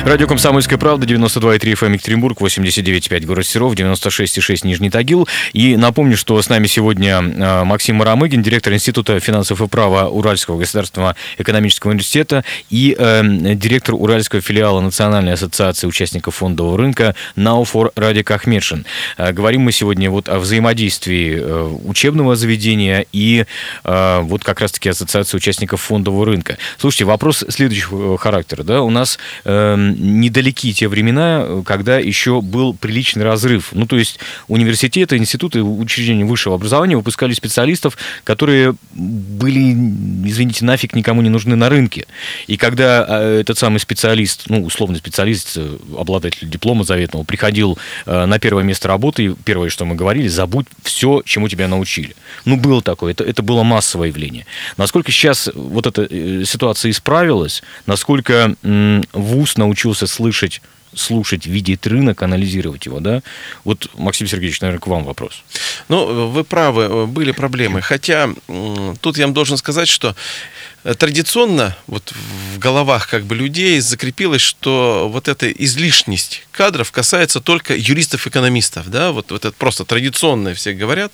Радио 0.05 0.27
«Комсомольская 0.27 0.77
правда», 0.77 1.07
92,3 1.07 1.59
FM 1.73 1.93
Екатеринбург, 1.93 2.39
89,5 2.39 3.25
город 3.25 3.47
Серов, 3.47 3.73
96,6 3.73 4.59
Нижний 4.61 4.91
Тагил. 4.91 5.27
И 5.51 5.75
напомню, 5.77 6.15
что 6.15 6.39
с 6.39 6.47
нами 6.47 6.67
сегодня 6.67 7.23
э, 7.23 7.63
Максим 7.63 7.95
Марамыгин, 7.95 8.43
директор 8.43 8.71
Института 8.71 9.19
финансов 9.19 9.63
и 9.63 9.67
права 9.67 10.09
Уральского 10.09 10.59
государственного 10.59 11.15
экономического 11.39 11.89
университета 11.89 12.43
и 12.69 12.95
э, 12.95 13.23
директор 13.55 13.95
Уральского 13.95 14.41
филиала 14.41 14.79
Национальной 14.79 15.33
ассоциации 15.33 15.87
участников 15.87 16.35
фондового 16.35 16.77
рынка 16.77 17.15
НАУФОР 17.35 17.93
Радик 17.95 18.29
Ахмедшин. 18.29 18.85
Э, 19.17 19.31
говорим 19.31 19.61
мы 19.61 19.71
сегодня 19.71 20.11
вот 20.11 20.29
о 20.29 20.37
взаимодействии 20.37 21.35
э, 21.35 21.63
учебного 21.83 22.35
заведения 22.35 23.07
и 23.11 23.45
э, 23.83 24.19
вот 24.21 24.43
как 24.43 24.61
раз-таки 24.61 24.87
ассоциации 24.87 25.35
участников 25.35 25.81
фондового 25.81 26.27
рынка. 26.27 26.59
Слушайте, 26.77 27.05
вопрос 27.05 27.43
следующего 27.49 28.13
э, 28.13 28.17
характера. 28.19 28.61
Да? 28.61 28.83
У 28.83 28.91
нас 28.91 29.17
э, 29.45 29.94
недалеки 29.97 30.73
те 30.73 30.87
времена, 30.87 31.63
когда 31.65 31.97
еще 31.97 32.41
был 32.41 32.73
приличный 32.73 33.23
разрыв. 33.23 33.69
Ну, 33.71 33.85
то 33.85 33.97
есть 33.97 34.19
университеты, 34.47 35.17
институты, 35.17 35.63
учреждения 35.63 36.25
высшего 36.25 36.55
образования 36.55 36.97
выпускали 36.97 37.33
специалистов, 37.33 37.97
которые 38.23 38.75
были, 38.93 39.71
извините, 40.27 40.65
нафиг 40.65 40.95
никому 40.95 41.21
не 41.21 41.29
нужны 41.29 41.55
на 41.55 41.69
рынке. 41.69 42.05
И 42.47 42.57
когда 42.57 43.05
а, 43.07 43.39
этот 43.39 43.57
самый 43.57 43.79
специалист, 43.79 44.43
ну, 44.47 44.63
условный 44.63 44.97
специалист, 44.97 45.53
э, 45.57 45.77
обладатель 45.97 46.49
диплома 46.49 46.83
заветного, 46.83 47.23
приходил 47.23 47.77
э, 48.05 48.25
на 48.25 48.39
первое 48.39 48.63
место 48.63 48.87
работы, 48.87 49.35
первое, 49.45 49.69
что 49.69 49.85
мы 49.85 49.95
говорили, 49.95 50.27
забудь 50.27 50.67
все, 50.83 51.21
чему 51.25 51.47
тебя 51.47 51.67
научили. 51.67 52.15
Ну, 52.45 52.57
было 52.57 52.81
такое, 52.81 53.11
это, 53.11 53.23
это 53.23 53.43
было 53.43 53.63
массовое 53.63 54.09
явление. 54.09 54.45
Насколько 54.77 55.11
сейчас 55.11 55.49
вот 55.53 55.87
эта 55.87 56.07
э, 56.09 56.43
ситуация 56.45 56.91
исправилась, 56.91 57.63
насколько 57.85 58.55
ВУЗ 59.13 59.57
научился 59.57 59.84
научился 59.85 60.07
слышать 60.07 60.61
слушать, 60.97 61.45
видеть 61.45 61.85
рынок, 61.87 62.23
анализировать 62.23 62.85
его, 62.85 63.01
да? 63.01 63.21
Вот, 63.65 63.89
Максим 63.97 64.27
Сергеевич, 64.27 64.61
наверное, 64.61 64.79
к 64.79 64.87
вам 64.87 65.03
вопрос. 65.03 65.43
Ну, 65.89 66.29
вы 66.29 66.43
правы, 66.45 67.05
были 67.05 67.33
проблемы. 67.33 67.81
Хотя 67.81 68.29
тут 69.01 69.17
я 69.17 69.25
вам 69.25 69.33
должен 69.33 69.57
сказать, 69.57 69.89
что 69.89 70.15
традиционно 70.93 71.75
вот 71.87 72.13
в 72.53 72.59
головах 72.59 73.09
как 73.09 73.25
бы 73.25 73.35
людей 73.35 73.79
закрепилось, 73.79 74.41
что 74.41 75.09
вот 75.11 75.27
эта 75.27 75.51
излишность 75.51 76.43
кадров 76.51 76.91
касается 76.91 77.41
только 77.41 77.75
юристов-экономистов, 77.75 78.89
да, 78.89 79.11
вот, 79.11 79.31
вот 79.31 79.45
это 79.45 79.55
просто 79.57 79.83
традиционное 79.83 80.53
все 80.53 80.73
говорят, 80.73 81.13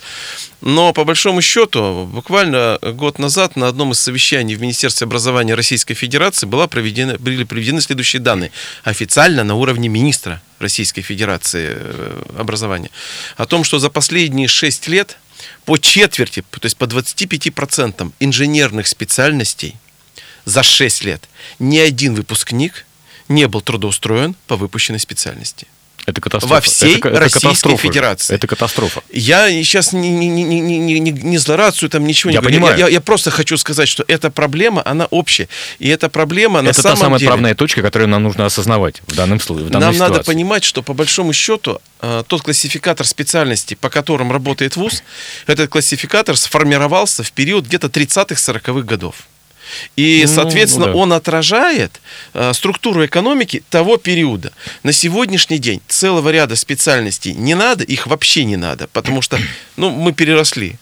но 0.60 0.92
по 0.92 1.06
большому 1.06 1.42
счету 1.42 2.10
буквально 2.12 2.80
год 2.82 3.18
назад 3.18 3.56
на 3.56 3.70
одном 3.70 3.94
из 3.94 4.00
совещаний 4.00 4.56
в 4.56 4.62
Министерстве 4.62 5.06
образования 5.06 5.56
Российской 5.56 5.94
Федерации 5.94 6.46
была 6.46 6.68
проведена, 6.68 7.18
были 7.18 7.46
приведены 7.46 7.80
следующие 7.80 8.22
данные, 8.22 8.52
официально 8.84 9.46
на 9.46 9.56
уровне 9.56 9.88
министра 9.88 10.42
Российской 10.60 11.02
Федерации 11.02 11.70
э, 11.72 12.24
образования, 12.38 12.92
о 13.38 13.46
том, 13.46 13.64
что 13.64 13.80
за 13.80 13.90
последние 13.90 14.48
шесть 14.50 14.88
лет 14.88 15.18
по 15.66 15.78
четверти, 15.78 16.42
то 16.42 16.66
есть 16.66 16.78
по 16.78 16.86
25% 16.86 18.12
инженерных 18.20 18.88
специальностей 18.88 19.76
за 20.46 20.64
6 20.64 21.04
лет 21.04 21.30
ни 21.60 21.78
один 21.78 22.16
выпускник 22.16 22.86
не 23.28 23.48
был 23.48 23.62
трудоустроен 23.62 24.36
по 24.48 24.56
выпущенной 24.56 25.00
специальности. 25.00 25.68
Это 26.06 26.20
катастрофа. 26.20 26.56
Во 26.56 26.62
всей 26.62 26.98
это, 26.98 27.10
Российской 27.12 27.78
Федерации. 27.78 28.34
Это 28.34 28.48
катастрофа. 28.48 29.04
Я 29.12 29.50
сейчас 29.50 29.94
не, 29.94 30.10
не, 30.10 30.28
не, 30.28 30.44
не, 30.44 31.00
не, 31.00 31.12
не, 31.12 31.38
злорадствую, 31.38 31.90
там 31.90 32.06
ничего 32.06 32.32
я 32.32 32.40
не 32.40 32.44
понимаю. 32.44 32.78
Я, 32.78 32.86
я, 32.88 32.94
я 32.94 33.02
просто 33.02 33.30
хочу 33.32 33.58
сказать, 33.58 33.88
что 33.88 34.04
эта 34.08 34.32
проблема, 34.32 34.82
она 34.86 35.06
общая. 35.06 35.48
И 35.80 35.88
эта 35.88 36.10
проблема 36.10 36.60
это 36.60 36.68
на 36.68 36.74
самом 36.74 36.84
деле... 36.84 36.92
Это 36.92 37.00
та 37.00 37.04
самая 37.04 37.20
деле, 37.20 37.30
отправная 37.30 37.56
точка, 37.56 37.82
которую 37.82 38.10
нам 38.10 38.24
нужно 38.24 38.46
осознавать 38.46 39.02
в 39.08 39.16
данном 39.16 39.40
случае. 39.40 39.68
В 39.68 39.70
данной 39.70 39.86
нам 39.86 39.94
ситуации. 39.94 40.14
надо 40.14 40.26
понимать, 40.26 40.64
что 40.64 40.82
по 40.82 40.94
большому 40.94 41.34
счету 41.34 41.80
э, 42.02 42.24
тот 42.28 42.42
классификатор 42.42 43.06
специальностей, 43.06 43.78
по 43.78 43.90
которым 43.90 44.32
работает 44.32 44.76
ВУЗ, 44.76 45.04
этот 45.48 45.70
классификатор 45.70 46.36
сформировался 46.36 47.24
в 47.24 47.32
период 47.32 47.66
где-то 47.66 47.88
30-40-х 47.88 48.82
годов. 48.82 49.16
И, 49.96 50.24
ну, 50.28 50.34
соответственно, 50.34 50.88
ну, 50.88 50.94
да. 50.94 50.98
он 51.00 51.14
отражает 51.14 52.02
э, 52.34 52.54
структуру 52.54 53.06
экономики 53.06 53.64
того 53.70 53.98
периода. 53.98 54.52
На 54.84 54.92
сегодняшний 54.92 55.60
день 55.60 55.82
целого 55.88 56.30
ряда 56.30 56.56
специальностей 56.56 57.34
не 57.34 57.56
надо, 57.56 57.84
их 57.84 58.08
вообще 58.08 58.46
не 58.46 58.58
надо, 58.58 58.88
потому 58.88 59.22
что 59.22 59.40
ну, 59.78 59.90
мы 59.90 60.14
переросли. 60.14 60.78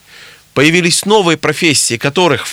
Появились 0.60 1.06
новые 1.06 1.38
профессии, 1.38 1.96
которых 1.96 2.46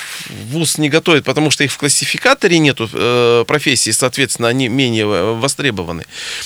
ВУЗ 0.53 0.79
не 0.79 0.89
готовит, 0.89 1.25
потому 1.25 1.51
что 1.51 1.65
их 1.65 1.73
в 1.73 1.77
классификаторе 1.77 2.61
нету 2.61 2.89
э, 2.93 3.45
профессий, 3.49 3.91
соответственно, 3.91 4.47
они 4.47 4.69
менее 4.69 5.07
востребованы. 5.07 6.05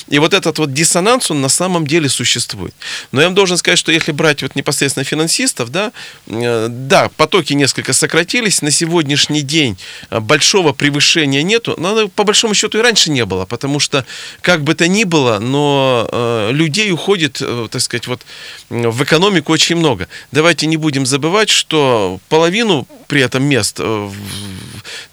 И 0.08 0.18
вот 0.18 0.32
этот 0.32 0.58
вот 0.58 0.72
диссонанс, 0.72 1.30
он 1.30 1.42
на 1.42 1.50
самом 1.50 1.86
деле 1.86 2.08
существует. 2.08 2.74
Но 3.12 3.20
я 3.20 3.26
вам 3.26 3.34
должен 3.34 3.58
сказать, 3.58 3.78
что 3.78 3.92
если 3.92 4.12
брать 4.12 4.40
вот 4.40 4.56
непосредственно 4.56 5.04
финансистов, 5.04 5.70
да, 5.70 5.92
э, 6.28 6.68
да, 6.70 7.10
потоки 7.18 7.52
несколько 7.52 7.92
сократились, 7.92 8.62
на 8.62 8.70
сегодняшний 8.70 9.42
день 9.42 9.76
большого 10.10 10.72
превышения 10.72 11.42
нету, 11.42 11.74
но 11.76 12.08
по 12.08 12.24
большому 12.24 12.54
счету 12.54 12.78
и 12.78 12.80
раньше 12.80 13.10
не 13.10 13.26
было, 13.26 13.44
потому 13.44 13.80
что, 13.80 14.06
как 14.40 14.64
бы 14.64 14.74
то 14.74 14.88
ни 14.88 15.04
было, 15.04 15.38
но 15.40 16.08
э, 16.10 16.52
людей 16.52 16.90
уходит, 16.90 17.42
э, 17.42 17.68
так 17.70 17.82
сказать, 17.82 18.06
вот 18.06 18.22
в 18.70 19.04
экономику 19.04 19.52
очень 19.52 19.76
много. 19.76 20.08
Давайте 20.32 20.66
не 20.66 20.78
будем 20.78 21.04
забывать, 21.04 21.49
что 21.50 22.20
половину 22.28 22.86
при 23.06 23.20
этом 23.20 23.42
мест 23.44 23.76
э, 23.78 24.10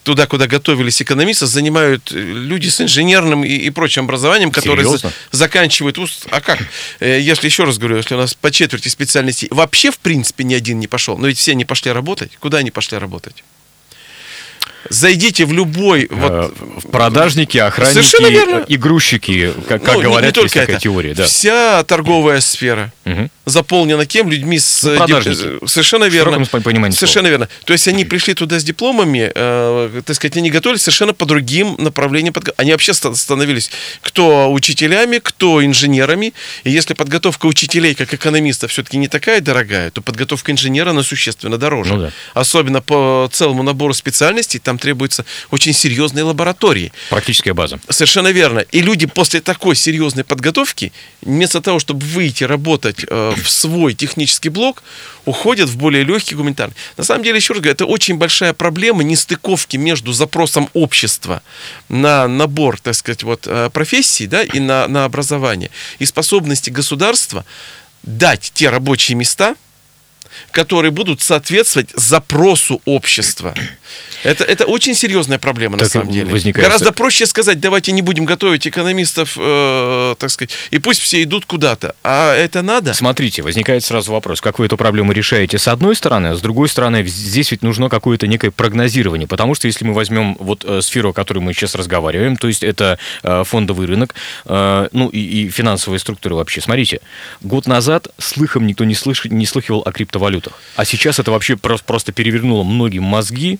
туда, 0.03 0.27
куда 0.27 0.47
готовились 0.47 1.01
экономисты, 1.01 1.47
занимают 1.47 2.11
люди 2.11 2.69
с 2.69 2.81
инженерным 2.81 3.43
и, 3.43 3.49
и 3.49 3.69
прочим 3.69 4.05
образованием, 4.05 4.51
которые 4.51 4.87
за, 4.87 5.11
заканчивают 5.31 5.97
вуз. 5.97 6.23
А 6.29 6.41
как? 6.41 6.59
Э, 6.99 7.19
если 7.19 7.47
еще 7.47 7.63
раз 7.63 7.77
говорю, 7.77 7.97
если 7.97 8.15
у 8.15 8.17
нас 8.17 8.33
по 8.33 8.51
четверти 8.51 8.87
специальностей 8.87 9.47
вообще 9.51 9.91
в 9.91 9.99
принципе 9.99 10.43
ни 10.43 10.53
один 10.53 10.79
не 10.79 10.87
пошел, 10.87 11.17
но 11.17 11.27
ведь 11.27 11.37
все 11.37 11.55
не 11.55 11.65
пошли 11.65 11.91
работать. 11.91 12.37
Куда 12.39 12.59
они 12.59 12.71
пошли 12.71 12.97
работать? 12.97 13.43
Зайдите 14.89 15.45
в 15.45 15.53
любой... 15.53 16.07
Э, 16.09 16.49
вот, 16.51 16.91
продажники, 16.91 17.57
охранники, 17.57 18.73
игрущики, 18.73 19.53
как, 19.67 19.83
как 19.83 19.95
ну, 19.95 20.03
говорят, 20.03 20.21
не, 20.21 20.27
не 20.27 20.31
только 20.33 20.59
это. 20.59 20.79
теория. 20.79 21.13
Да. 21.13 21.25
Вся 21.25 21.83
торговая 21.83 22.41
сфера 22.41 22.91
угу. 23.05 23.29
заполнена 23.45 24.05
кем? 24.05 24.29
Людьми 24.29 24.59
с... 24.59 24.83
Ну, 24.83 24.97
продажники. 24.97 25.63
Э, 25.63 25.67
совершенно 25.67 26.05
верно. 26.05 26.45
Совершенно 26.45 27.27
верно. 27.27 27.49
То 27.65 27.73
есть 27.73 27.87
они 27.87 28.05
пришли 28.05 28.33
туда 28.33 28.59
с 28.59 28.63
дипломами, 28.63 29.31
э, 29.33 30.01
так 30.05 30.15
сказать, 30.15 30.37
они 30.37 30.49
готовились 30.49 30.81
совершенно 30.81 31.13
по 31.13 31.25
другим 31.25 31.75
направлениям. 31.77 32.33
Они 32.57 32.71
вообще 32.71 32.93
становились 32.93 33.71
кто 34.01 34.51
учителями, 34.51 35.19
кто 35.19 35.63
инженерами. 35.65 36.33
И 36.63 36.71
если 36.71 36.93
подготовка 36.93 37.45
учителей, 37.45 37.95
как 37.95 38.13
экономистов, 38.13 38.71
все-таки 38.71 38.97
не 38.97 39.07
такая 39.07 39.41
дорогая, 39.41 39.91
то 39.91 40.01
подготовка 40.01 40.51
инженера, 40.51 40.91
она 40.91 41.03
существенно 41.03 41.57
дороже. 41.57 41.93
Ну, 41.93 42.01
да. 42.03 42.11
Особенно 42.33 42.81
по 42.81 43.29
целому 43.31 43.63
набору 43.63 43.93
специальностей, 43.93 44.59
там 44.67 44.77
требуется 44.77 45.23
очень 45.49 45.71
серьезные 45.71 46.23
лаборатории. 46.23 46.91
Практическая 47.09 47.53
база. 47.53 47.79
Совершенно 47.87 48.33
верно. 48.33 48.59
И 48.59 48.81
люди 48.81 49.05
после 49.05 49.39
такой 49.39 49.77
серьезной 49.77 50.25
подготовки, 50.25 50.91
вместо 51.21 51.61
того, 51.61 51.79
чтобы 51.79 52.05
выйти 52.05 52.43
работать 52.43 53.05
э, 53.07 53.33
в 53.41 53.49
свой 53.49 53.93
технический 53.93 54.49
блок, 54.49 54.83
уходят 55.23 55.69
в 55.69 55.77
более 55.77 56.03
легкий 56.03 56.35
гуманитарный. 56.35 56.75
На 56.97 57.05
самом 57.05 57.23
деле, 57.23 57.37
еще 57.37 57.53
раз 57.53 57.61
говорю, 57.61 57.75
это 57.75 57.85
очень 57.85 58.17
большая 58.17 58.51
проблема 58.51 59.03
нестыковки 59.03 59.77
между 59.77 60.11
запросом 60.11 60.69
общества 60.73 61.41
на 61.87 62.27
набор, 62.27 62.77
так 62.81 62.95
сказать, 62.95 63.23
вот, 63.23 63.47
э, 63.47 63.69
профессий 63.71 64.27
да, 64.27 64.43
и 64.43 64.59
на, 64.59 64.89
на 64.89 65.05
образование, 65.05 65.69
и 65.99 66.05
способности 66.05 66.69
государства 66.69 67.45
дать 68.03 68.51
те 68.53 68.69
рабочие 68.69 69.15
места, 69.15 69.55
которые 70.57 70.89
будут 70.89 71.21
соответствовать 71.21 71.91
запросу 71.93 72.81
общества. 72.85 73.53
Это, 74.23 74.43
это 74.43 74.65
очень 74.65 74.95
серьезная 74.95 75.37
проблема 75.37 75.77
Так 75.77 75.85
на 75.85 75.89
самом 75.89 76.11
деле. 76.11 76.25
возникает- 76.31 76.65
Гораздо 76.67 76.91
проще 76.91 77.27
сказать, 77.27 77.59
давайте 77.59 77.91
не 77.91 78.01
будем 78.01 78.25
готовить 78.25 78.67
экономистов, 78.67 79.37
э, 79.39 80.15
так 80.17 80.31
сказать, 80.31 80.51
и 80.71 80.79
пусть 80.79 81.01
все 81.01 81.21
идут 81.21 81.45
куда-то. 81.45 81.95
А 82.03 82.33
это 82.33 82.63
надо? 82.63 82.95
Смотрите, 82.95 83.43
возникает 83.43 83.83
сразу 83.83 84.11
вопрос, 84.11 84.41
как 84.41 84.57
вы 84.57 84.65
эту 84.65 84.75
проблему 84.77 85.11
решаете 85.11 85.59
с 85.59 85.67
одной 85.67 85.95
стороны, 85.95 86.27
а 86.27 86.35
с 86.35 86.41
другой 86.41 86.67
стороны, 86.67 87.05
здесь 87.05 87.51
ведь 87.51 87.61
нужно 87.61 87.89
какое-то 87.89 88.25
некое 88.27 88.49
прогнозирование, 88.49 89.27
потому 89.27 89.53
что 89.53 89.67
если 89.67 89.85
мы 89.85 89.93
возьмем 89.93 90.35
вот 90.39 90.65
э, 90.65 90.81
сферу, 90.81 91.11
о 91.11 91.13
которой 91.13 91.39
мы 91.39 91.53
сейчас 91.53 91.75
разговариваем, 91.75 92.35
то 92.37 92.47
есть 92.47 92.63
это 92.63 92.97
э, 93.23 93.43
фондовый 93.45 93.85
рынок, 93.85 94.15
э, 94.45 94.87
ну 94.91 95.09
и, 95.09 95.19
и 95.19 95.49
финансовые 95.49 95.99
структуры 95.99 96.35
вообще. 96.35 96.59
Смотрите, 96.61 96.99
год 97.41 97.67
назад 97.67 98.07
слыхом 98.17 98.65
никто 98.65 98.83
не, 98.83 98.95
слыш... 98.95 99.25
не 99.25 99.45
слыхивал 99.45 99.83
о 99.85 99.91
криптовалютах, 99.91 100.46
а 100.75 100.85
сейчас 100.85 101.19
это 101.19 101.31
вообще 101.31 101.55
просто, 101.57 101.85
просто 101.85 102.11
перевернуло 102.11 102.63
многим 102.63 103.03
мозги, 103.03 103.59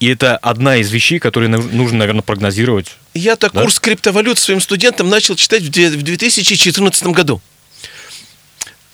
и 0.00 0.08
это 0.08 0.36
одна 0.36 0.76
из 0.76 0.90
вещей, 0.90 1.18
которые 1.18 1.48
нужно, 1.48 1.98
наверное, 1.98 2.22
прогнозировать. 2.22 2.96
Я-то 3.14 3.50
Да? 3.50 3.62
курс 3.62 3.78
криптовалют 3.80 4.38
своим 4.38 4.60
студентам 4.60 5.08
начал 5.08 5.36
читать 5.36 5.62
в 5.62 5.70
две- 5.70 5.88
в 5.90 6.02
2014 6.02 7.12
году. 7.12 7.40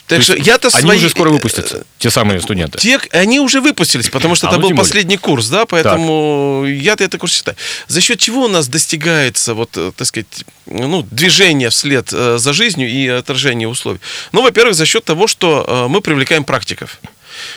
Так 0.09 0.19
То 0.19 0.25
что 0.25 0.37
я-то 0.37 0.69
Они 0.75 0.83
свои... 0.83 0.99
уже 0.99 1.09
скоро 1.09 1.31
выпустятся, 1.31 1.87
те 1.99 2.11
самые 2.11 2.41
студенты. 2.41 2.77
Те, 2.79 2.99
они 3.13 3.41
уже 3.41 3.61
выпустились, 3.61 4.11
потому 4.11 4.35
что 4.35 4.49
А, 4.49 4.51
это 4.51 4.57
ну, 4.59 4.63
был 4.63 4.69
тем 4.71 4.77
более. 4.77 4.85
последний 4.91 5.17
курс, 5.17 5.47
да, 5.49 5.65
поэтому 5.65 6.67
я-то 6.67 7.03
это 7.05 7.19
курс 7.19 7.33
читаю. 7.35 7.57
За 7.89 8.01
счет 8.01 8.19
чего 8.19 8.45
у 8.45 8.49
нас 8.49 8.69
достигается, 8.69 9.55
вот, 9.55 9.71
э, 9.77 9.93
так 9.97 10.07
сказать, 10.07 10.45
ну, 10.67 11.07
движение 11.11 11.71
вслед 11.71 12.11
э, 12.13 12.37
за 12.39 12.53
жизнью 12.53 12.91
и 12.91 13.07
отражение 13.09 13.69
условий? 13.69 14.01
Ну, 14.33 14.43
во-первых, 14.43 14.75
за 14.75 14.85
счет 14.87 15.05
того, 15.05 15.29
что 15.29 15.65
э, 15.67 15.89
мы 15.89 16.01
привлекаем 16.03 16.45
практиков. 16.45 16.99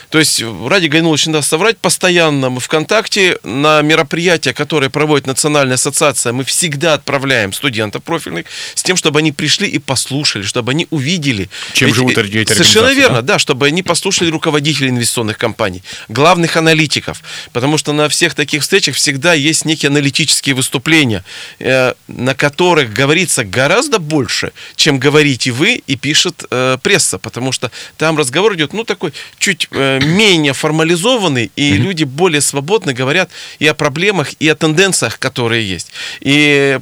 То 0.10 0.20
есть, 0.20 0.42
ради 0.42 0.88
Гайнулович 0.88 1.28
не 1.28 1.34
даст 1.34 1.50
соврать, 1.50 1.78
постоянно 1.78 2.50
мы 2.50 2.60
ВКонтакте 2.60 3.38
на 3.44 3.82
мероприятия, 3.82 4.54
которые 4.54 4.90
проводит 4.90 5.28
Национальная 5.28 5.76
ассоциация, 5.76 6.34
мы 6.34 6.44
всегда 6.44 6.94
отправляем 6.94 7.54
студентов 7.54 8.04
профильных 8.04 8.46
с 8.74 8.84
тем, 8.84 8.98
чтобы 8.98 9.20
они 9.20 9.32
пришли 9.32 9.68
и 9.68 9.80
послушали, 9.80 10.44
чтобы 10.44 10.72
они 10.72 10.88
увидели. 10.90 11.50
Чем 11.74 11.90
эти- 11.90 11.96
живут 11.96 12.18
эти 12.18 12.54
Совершенно 12.54 12.94
верно, 12.94 13.22
да? 13.22 13.34
да, 13.34 13.40
чтобы 13.40 13.68
они 13.68 13.84
послушали 13.84 14.30
руководителей 14.30 14.90
инвестиционных 14.90 15.38
компаний, 15.38 15.84
главных 16.08 16.58
аналитиков, 16.58 17.22
потому 17.54 17.78
что 17.78 17.94
на 17.94 18.10
всех 18.10 18.34
таких 18.36 18.62
встречах 18.62 18.96
всегда 18.96 19.34
есть 19.34 19.66
некие 19.66 19.90
аналитические 19.90 20.56
выступления, 20.56 21.24
э, 21.60 21.94
на 22.08 22.34
которых 22.36 22.94
говорится 22.94 23.44
гораздо 23.44 24.00
больше, 24.00 24.52
чем 24.76 25.00
говорите 25.00 25.52
вы 25.52 25.82
и 25.88 25.96
пишет 25.96 26.44
э, 26.50 26.78
пресса, 26.82 27.18
потому 27.18 27.52
что 27.52 27.72
там 27.98 28.18
разговор 28.18 28.56
идет, 28.56 28.74
ну, 28.74 28.84
такой 28.84 29.14
чуть 29.40 29.68
э, 29.72 29.75
менее 29.76 30.54
формализованный, 30.54 31.52
и 31.56 31.74
люди 31.74 32.04
более 32.04 32.42
свободно 32.42 32.94
говорят 32.94 33.30
и 33.60 33.68
о 33.68 33.74
проблемах, 33.74 34.34
и 34.40 34.48
о 34.48 34.56
тенденциях, 34.56 35.20
которые 35.20 35.68
есть. 35.68 35.92
И 36.22 36.80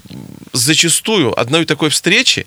зачастую 0.54 1.38
одной 1.40 1.66
такой 1.66 1.90
встречи, 1.90 2.46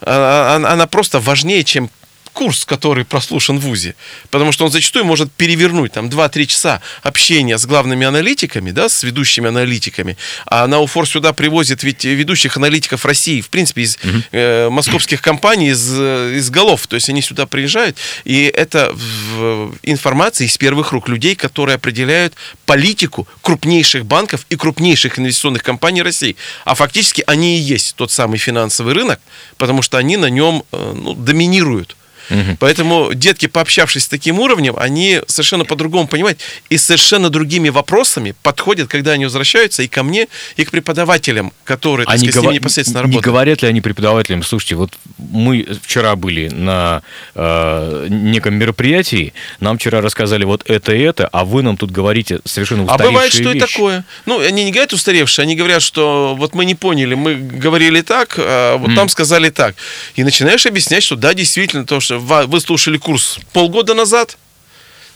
а, 0.00 0.60
а- 0.62 0.72
она 0.72 0.86
просто 0.86 1.20
важнее, 1.20 1.64
чем 1.64 1.90
курс, 2.34 2.64
который 2.66 3.04
прослушан 3.04 3.58
в 3.58 3.62
ВУЗе. 3.62 3.94
Потому 4.30 4.52
что 4.52 4.66
он 4.66 4.70
зачастую 4.70 5.04
может 5.06 5.32
перевернуть 5.32 5.92
там 5.92 6.08
2-3 6.08 6.46
часа 6.46 6.80
общения 7.02 7.56
с 7.56 7.64
главными 7.64 8.04
аналитиками, 8.06 8.72
да, 8.72 8.88
с 8.88 9.02
ведущими 9.04 9.48
аналитиками. 9.48 10.16
А 10.44 10.66
Науфор 10.66 11.08
сюда 11.08 11.32
привозит 11.32 11.82
ведь 11.84 12.04
ведущих 12.04 12.56
аналитиков 12.56 13.04
России, 13.06 13.40
в 13.40 13.48
принципе, 13.48 13.82
из 13.82 13.98
э, 14.32 14.68
московских 14.68 15.22
компаний, 15.22 15.70
из, 15.70 15.88
э, 15.96 16.34
из 16.36 16.50
голов. 16.50 16.86
То 16.88 16.96
есть 16.96 17.08
они 17.08 17.22
сюда 17.22 17.46
приезжают, 17.46 17.96
и 18.24 18.44
это 18.54 18.92
в- 18.92 19.72
информация 19.82 20.46
из 20.46 20.58
первых 20.58 20.92
рук 20.92 21.08
людей, 21.08 21.36
которые 21.36 21.76
определяют 21.76 22.34
политику 22.66 23.28
крупнейших 23.42 24.04
банков 24.04 24.44
и 24.50 24.56
крупнейших 24.56 25.18
инвестиционных 25.18 25.62
компаний 25.62 26.02
России. 26.02 26.36
А 26.64 26.74
фактически 26.74 27.22
они 27.28 27.58
и 27.58 27.60
есть 27.60 27.94
тот 27.94 28.10
самый 28.10 28.38
финансовый 28.38 28.92
рынок, 28.92 29.20
потому 29.56 29.82
что 29.82 29.98
они 29.98 30.16
на 30.16 30.30
нем 30.30 30.64
э, 30.72 30.92
ну, 30.96 31.14
доминируют. 31.14 31.96
Поэтому 32.58 33.12
детки, 33.14 33.46
пообщавшись 33.46 34.04
с 34.04 34.08
таким 34.08 34.38
уровнем, 34.40 34.74
они 34.78 35.20
совершенно 35.26 35.64
по-другому 35.64 36.08
понимают 36.08 36.40
и 36.70 36.78
совершенно 36.78 37.30
другими 37.30 37.68
вопросами 37.68 38.34
подходят, 38.42 38.88
когда 38.88 39.12
они 39.12 39.24
возвращаются 39.24 39.82
и 39.82 39.88
ко 39.88 40.02
мне, 40.02 40.28
и 40.56 40.64
к 40.64 40.70
преподавателям, 40.70 41.52
которые, 41.64 42.06
так 42.06 42.14
Они 42.14 42.28
сказать, 42.28 42.42
с 42.42 42.46
ними 42.46 42.54
непосредственно 42.54 42.98
не 42.98 43.02
работают. 43.02 43.24
говорят 43.24 43.62
ли 43.62 43.68
они 43.68 43.80
преподавателям, 43.80 44.42
слушайте, 44.42 44.74
вот 44.76 44.90
мы 45.18 45.66
вчера 45.82 46.16
были 46.16 46.48
на 46.48 47.02
э, 47.34 48.06
неком 48.08 48.54
мероприятии, 48.54 49.32
нам 49.60 49.78
вчера 49.78 50.00
рассказали 50.00 50.44
вот 50.44 50.62
это 50.68 50.94
и 50.94 51.00
это, 51.00 51.26
а 51.28 51.44
вы 51.44 51.62
нам 51.62 51.76
тут 51.76 51.90
говорите 51.90 52.40
совершенно 52.44 52.82
А 52.82 52.84
устаревшие 52.86 53.10
бывает, 53.12 53.32
что 53.32 53.50
и 53.50 53.54
вещи. 53.54 53.66
такое. 53.72 54.04
Ну, 54.26 54.40
они 54.40 54.64
не 54.64 54.70
говорят 54.70 54.92
устаревшие, 54.92 55.44
они 55.44 55.56
говорят, 55.56 55.82
что 55.82 56.34
вот 56.36 56.54
мы 56.54 56.64
не 56.64 56.74
поняли, 56.74 57.14
мы 57.14 57.34
говорили 57.34 58.00
так, 58.00 58.34
а 58.38 58.76
вот 58.76 58.94
там 58.94 59.08
сказали 59.08 59.50
так. 59.50 59.74
И 60.14 60.24
начинаешь 60.24 60.66
объяснять, 60.66 61.02
что 61.02 61.16
да, 61.16 61.34
действительно, 61.34 61.84
то, 61.86 62.00
что 62.00 62.13
ва- 62.18 62.46
вы 62.46 62.60
слушали 62.60 62.98
курс 62.98 63.38
полгода 63.52 63.94
назад, 63.94 64.36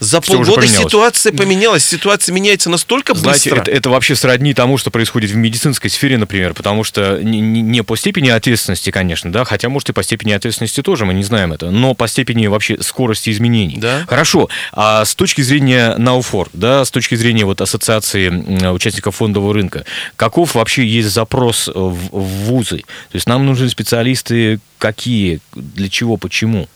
за 0.00 0.20
Всё 0.20 0.38
уже 0.38 0.52
полгода 0.52 0.68
ситуация 0.68 1.32
поменялась. 1.32 1.84
Ситуация 1.84 2.32
меняется 2.32 2.70
настолько 2.70 3.16
Знаете, 3.16 3.50
быстро. 3.50 3.62
это, 3.62 3.70
это 3.72 3.90
вообще 3.90 4.14
сродни 4.14 4.54
тому, 4.54 4.78
что 4.78 4.92
происходит 4.92 5.32
в 5.32 5.34
медицинской 5.34 5.90
сфере, 5.90 6.16
например, 6.18 6.54
потому 6.54 6.84
что 6.84 7.18
не, 7.20 7.40
не- 7.40 7.82
по 7.82 7.96
степени 7.96 8.28
ответственности, 8.28 8.90
конечно, 8.90 9.32
да, 9.32 9.44
хотя, 9.44 9.68
может, 9.68 9.90
и 9.90 9.92
по 9.92 10.04
степени 10.04 10.30
ответственности 10.30 10.82
тоже, 10.84 11.04
мы 11.04 11.14
не 11.14 11.24
знаем 11.24 11.52
это, 11.52 11.72
но 11.72 11.94
по 11.94 12.06
степени 12.06 12.46
вообще 12.46 12.80
скорости 12.80 13.30
изменений. 13.30 13.78
Да. 13.78 14.04
Хорошо, 14.08 14.48
а 14.72 15.04
с 15.04 15.16
точки 15.16 15.40
зрения 15.42 15.96
Науфор, 15.96 16.48
да, 16.52 16.84
с 16.84 16.92
точки 16.92 17.16
зрения 17.16 17.44
вот 17.44 17.60
ассоциации 17.60 18.28
участников 18.70 19.16
фондового 19.16 19.52
рынка, 19.52 19.84
каков 20.14 20.54
вообще 20.54 20.86
есть 20.86 21.08
запрос 21.08 21.66
в, 21.66 21.72
в 22.12 22.20
вузы? 22.44 22.78
То 23.10 23.16
есть 23.16 23.26
нам 23.26 23.44
нужны 23.44 23.68
специалисты 23.68 24.60
какие, 24.78 25.40
для 25.56 25.88
чего, 25.88 26.16
почему? 26.16 26.68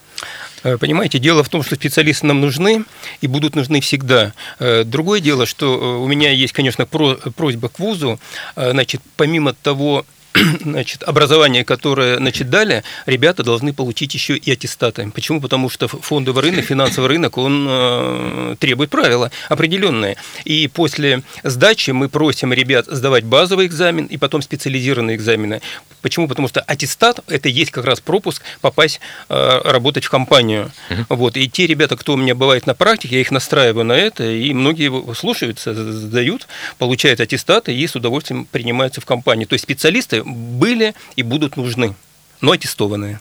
Э, 0.64 0.76
Понимаете, 0.78 1.18
дело 1.18 1.42
в 1.42 1.48
том, 1.48 1.62
что 1.62 1.74
специалисты 1.74 2.26
нам 2.26 2.40
нужны 2.40 2.84
и 3.20 3.26
будут 3.26 3.54
нужны 3.56 3.80
всегда. 3.80 4.32
Э, 4.58 4.84
Другое 4.84 5.20
дело, 5.20 5.46
что 5.46 5.66
э, 5.74 6.02
у 6.02 6.06
меня 6.06 6.30
есть, 6.30 6.52
конечно, 6.52 6.86
про- 6.86 7.16
просьба 7.36 7.68
к 7.68 7.78
вузу, 7.78 8.18
значит, 8.56 9.00
помимо 9.16 9.52
того, 9.54 10.04
значит, 10.60 11.02
образование, 11.02 11.64
которое 11.64 12.16
значит, 12.16 12.48
дали, 12.48 12.82
ребята 13.06 13.42
должны 13.42 13.72
получить 13.72 14.14
еще 14.14 14.36
и 14.36 14.50
аттестаты. 14.50 15.10
Почему? 15.14 15.40
Потому 15.40 15.68
что 15.68 15.88
фондовый 15.88 16.42
рынок, 16.42 16.64
финансовый 16.64 17.06
рынок, 17.06 17.36
он 17.36 17.66
э, 17.68 18.56
требует 18.58 18.90
правила 18.90 19.30
определенные. 19.48 20.16
И 20.44 20.68
после 20.68 21.22
сдачи 21.42 21.90
мы 21.90 22.08
просим 22.08 22.52
ребят 22.52 22.86
сдавать 22.86 23.24
базовый 23.24 23.66
экзамен 23.66 24.06
и 24.06 24.16
потом 24.16 24.42
специализированные 24.42 25.16
экзамены. 25.16 25.60
Почему? 26.00 26.28
Потому 26.28 26.48
что 26.48 26.60
аттестат– 26.62 27.20
это 27.28 27.48
есть 27.48 27.70
как 27.70 27.84
раз 27.84 28.00
пропуск 28.00 28.42
попасть 28.60 29.00
э, 29.28 29.60
работать 29.64 30.04
в 30.04 30.10
компанию. 30.10 30.70
Вот. 31.08 31.36
И 31.36 31.48
те 31.48 31.66
ребята, 31.66 31.96
кто 31.96 32.14
у 32.14 32.16
меня 32.16 32.34
бывает 32.34 32.66
на 32.66 32.74
практике, 32.74 33.16
я 33.16 33.20
их 33.20 33.30
настраиваю 33.30 33.84
на 33.84 33.92
это, 33.92 34.24
и 34.24 34.52
многие 34.54 35.14
слушаются, 35.14 35.74
сдают, 35.74 36.46
получают 36.78 37.20
аттестаты 37.20 37.74
и 37.74 37.86
с 37.86 37.94
удовольствием 37.94 38.46
принимаются 38.46 39.00
в 39.00 39.06
компании. 39.06 39.44
То 39.44 39.54
есть 39.54 39.64
специалисты 39.64 40.21
были 40.24 40.94
и 41.16 41.22
будут 41.22 41.56
нужны, 41.56 41.94
но 42.40 42.52
аттестованные. 42.52 43.20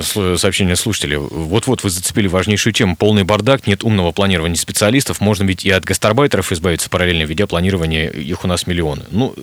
Сообщение 0.00 0.76
слушателей. 0.76 1.16
Вот-вот 1.16 1.84
вы 1.84 1.90
зацепили 1.90 2.26
важнейшую 2.26 2.72
тему. 2.72 2.96
Полный 2.96 3.24
бардак, 3.24 3.66
нет 3.66 3.84
умного 3.84 4.12
планирования 4.12 4.56
специалистов. 4.56 5.20
Можно 5.20 5.44
ведь 5.44 5.64
и 5.64 5.70
от 5.70 5.84
гастарбайтеров 5.84 6.52
избавиться 6.52 6.90
параллельно, 6.90 7.24
ведя 7.24 7.46
планирование. 7.46 8.10
Их 8.10 8.44
у 8.44 8.48
нас 8.48 8.66
миллионы. 8.66 9.04
Ну, 9.10 9.34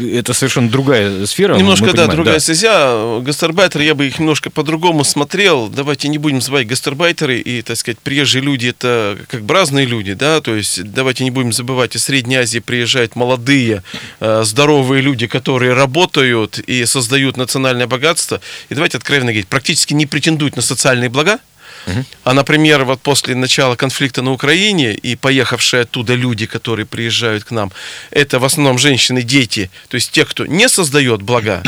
это 0.00 0.34
совершенно 0.34 0.68
другая 0.68 1.26
сфера. 1.26 1.56
Немножко, 1.56 1.86
да, 1.86 1.92
понимаем, 1.92 2.10
другая 2.10 2.38
стезя. 2.40 3.20
Гастарбайтеры, 3.20 3.84
я 3.84 3.94
бы 3.94 4.06
их 4.06 4.18
немножко 4.18 4.50
по-другому 4.50 5.04
смотрел. 5.04 5.68
Давайте 5.68 6.08
не 6.08 6.18
будем 6.18 6.40
забывать 6.40 6.66
гастарбайтеры 6.66 7.38
и, 7.38 7.62
так 7.62 7.76
сказать, 7.76 7.98
приезжие 7.98 8.42
люди, 8.42 8.68
это 8.68 9.18
как 9.28 9.42
бы 9.42 9.54
разные 9.54 9.86
люди, 9.86 10.14
да, 10.14 10.40
то 10.40 10.54
есть 10.54 10.82
давайте 10.82 11.24
не 11.24 11.30
будем 11.30 11.52
забывать, 11.52 11.96
из 11.96 12.04
Средней 12.04 12.36
Азии 12.36 12.58
приезжают 12.58 13.16
молодые, 13.16 13.82
э, 14.20 14.42
здоровые 14.44 15.02
люди, 15.02 15.26
которые 15.26 15.72
работают 15.72 16.58
и 16.58 16.84
создают 16.84 17.36
национальное 17.36 17.86
богатство. 17.86 18.40
И 18.68 18.74
давайте 18.74 18.98
откровенно 18.98 19.32
говорить, 19.32 19.48
практически 19.48 19.85
не 19.94 20.06
претендуют 20.06 20.56
на 20.56 20.62
социальные 20.62 21.10
блага, 21.10 21.38
а, 22.24 22.34
например, 22.34 22.84
вот 22.84 23.00
после 23.00 23.34
начала 23.34 23.76
конфликта 23.76 24.22
на 24.22 24.32
Украине 24.32 24.92
и 24.94 25.14
поехавшие 25.14 25.82
оттуда 25.82 26.14
люди, 26.14 26.46
которые 26.46 26.84
приезжают 26.84 27.44
к 27.44 27.52
нам, 27.52 27.70
это 28.10 28.38
в 28.38 28.44
основном 28.44 28.78
женщины, 28.78 29.22
дети, 29.22 29.70
то 29.88 29.94
есть 29.94 30.10
те, 30.10 30.24
кто 30.24 30.46
не 30.46 30.68
создает 30.68 31.22
блага, 31.22 31.62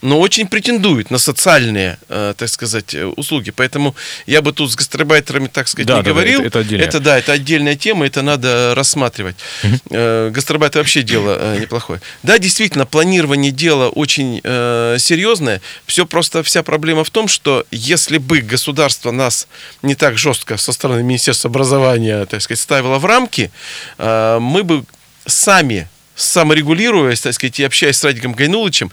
но 0.00 0.20
очень 0.20 0.46
претендуют 0.46 1.10
на 1.10 1.18
социальные, 1.18 1.98
э, 2.08 2.34
так 2.36 2.48
сказать, 2.48 2.94
э, 2.94 3.04
услуги. 3.04 3.50
Поэтому 3.50 3.96
я 4.26 4.42
бы 4.42 4.52
тут 4.52 4.70
с 4.70 4.76
гастарбайтерами, 4.76 5.48
так 5.48 5.66
сказать, 5.68 5.88
Да, 5.88 5.96
не 5.96 6.02
да, 6.02 6.10
говорил. 6.10 6.38
это- 6.40 6.46
это 6.48 6.58
отдельно. 6.60 6.82
Это, 6.84 7.00
да, 7.00 7.18
это 7.18 7.32
отдельная 7.32 7.74
тема, 7.74 8.06
это 8.06 8.22
надо 8.22 8.74
рассматривать. 8.76 9.36
Э, 9.90 10.30
Гастарбайт 10.30 10.76
вообще 10.76 11.02
дело 11.02 11.36
э, 11.40 11.58
неплохое. 11.60 12.00
Да, 12.22 12.38
действительно, 12.38 12.86
планирование 12.86 13.50
дела 13.50 13.88
очень 13.88 14.40
э, 14.44 14.96
серьезное. 15.00 15.60
Все 15.86 16.06
просто 16.06 16.42
вся 16.44 16.62
проблема 16.62 17.02
в 17.02 17.10
том, 17.10 17.26
что 17.28 17.66
если 17.72 18.18
бы 18.18 18.40
государство 18.40 19.10
нас 19.10 19.48
не 19.82 19.94
так 19.96 20.16
жестко 20.16 20.56
со 20.58 20.72
стороны 20.72 21.02
Министерства 21.02 21.50
образования, 21.50 22.24
так 22.26 22.40
сказать, 22.42 22.60
ставило 22.60 22.98
в 22.98 23.04
рамки, 23.04 23.50
э, 23.98 24.38
мы 24.40 24.62
бы 24.62 24.84
сами 25.26 25.88
саморегулируясь, 26.14 27.20
так 27.20 27.32
сказать, 27.34 27.58
и 27.60 27.64
общаясь 27.64 27.96
с 27.96 28.04
Радиком 28.04 28.32
Гайнулычем, 28.32 28.90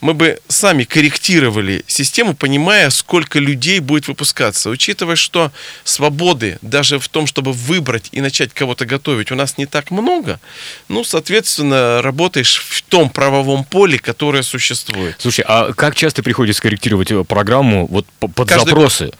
мы 0.00 0.14
бы 0.14 0.38
сами 0.48 0.84
корректировали 0.84 1.84
систему, 1.86 2.34
понимая, 2.34 2.90
сколько 2.90 3.38
людей 3.38 3.80
будет 3.80 4.08
выпускаться. 4.08 4.70
Учитывая, 4.70 5.16
что 5.16 5.52
свободы 5.84 6.58
даже 6.62 6.98
в 6.98 7.08
том, 7.08 7.26
чтобы 7.26 7.52
выбрать 7.52 8.08
и 8.12 8.20
начать 8.20 8.52
кого-то 8.52 8.84
готовить, 8.84 9.32
у 9.32 9.34
нас 9.34 9.58
не 9.58 9.66
так 9.66 9.90
много, 9.90 10.38
ну, 10.88 11.04
соответственно, 11.04 12.02
работаешь 12.02 12.62
в 12.68 12.82
том 12.82 13.10
правовом 13.10 13.64
поле, 13.64 13.98
которое 13.98 14.42
существует. 14.42 15.16
Слушай, 15.18 15.44
а 15.48 15.72
как 15.72 15.94
часто 15.94 16.22
приходится 16.22 16.62
корректировать 16.62 17.10
э, 17.10 17.24
программу 17.24 17.86
вот 17.86 18.06
по- 18.20 18.28
под 18.28 18.48
Каждый 18.48 18.70
запросы? 18.70 19.10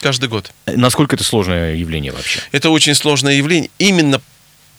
Каждый 0.00 0.28
год. 0.28 0.50
Насколько 0.66 1.16
это 1.16 1.24
сложное 1.24 1.76
явление 1.76 2.12
вообще? 2.12 2.40
Это 2.52 2.70
очень 2.70 2.94
сложное 2.94 3.34
явление. 3.34 3.70
Именно 3.78 4.20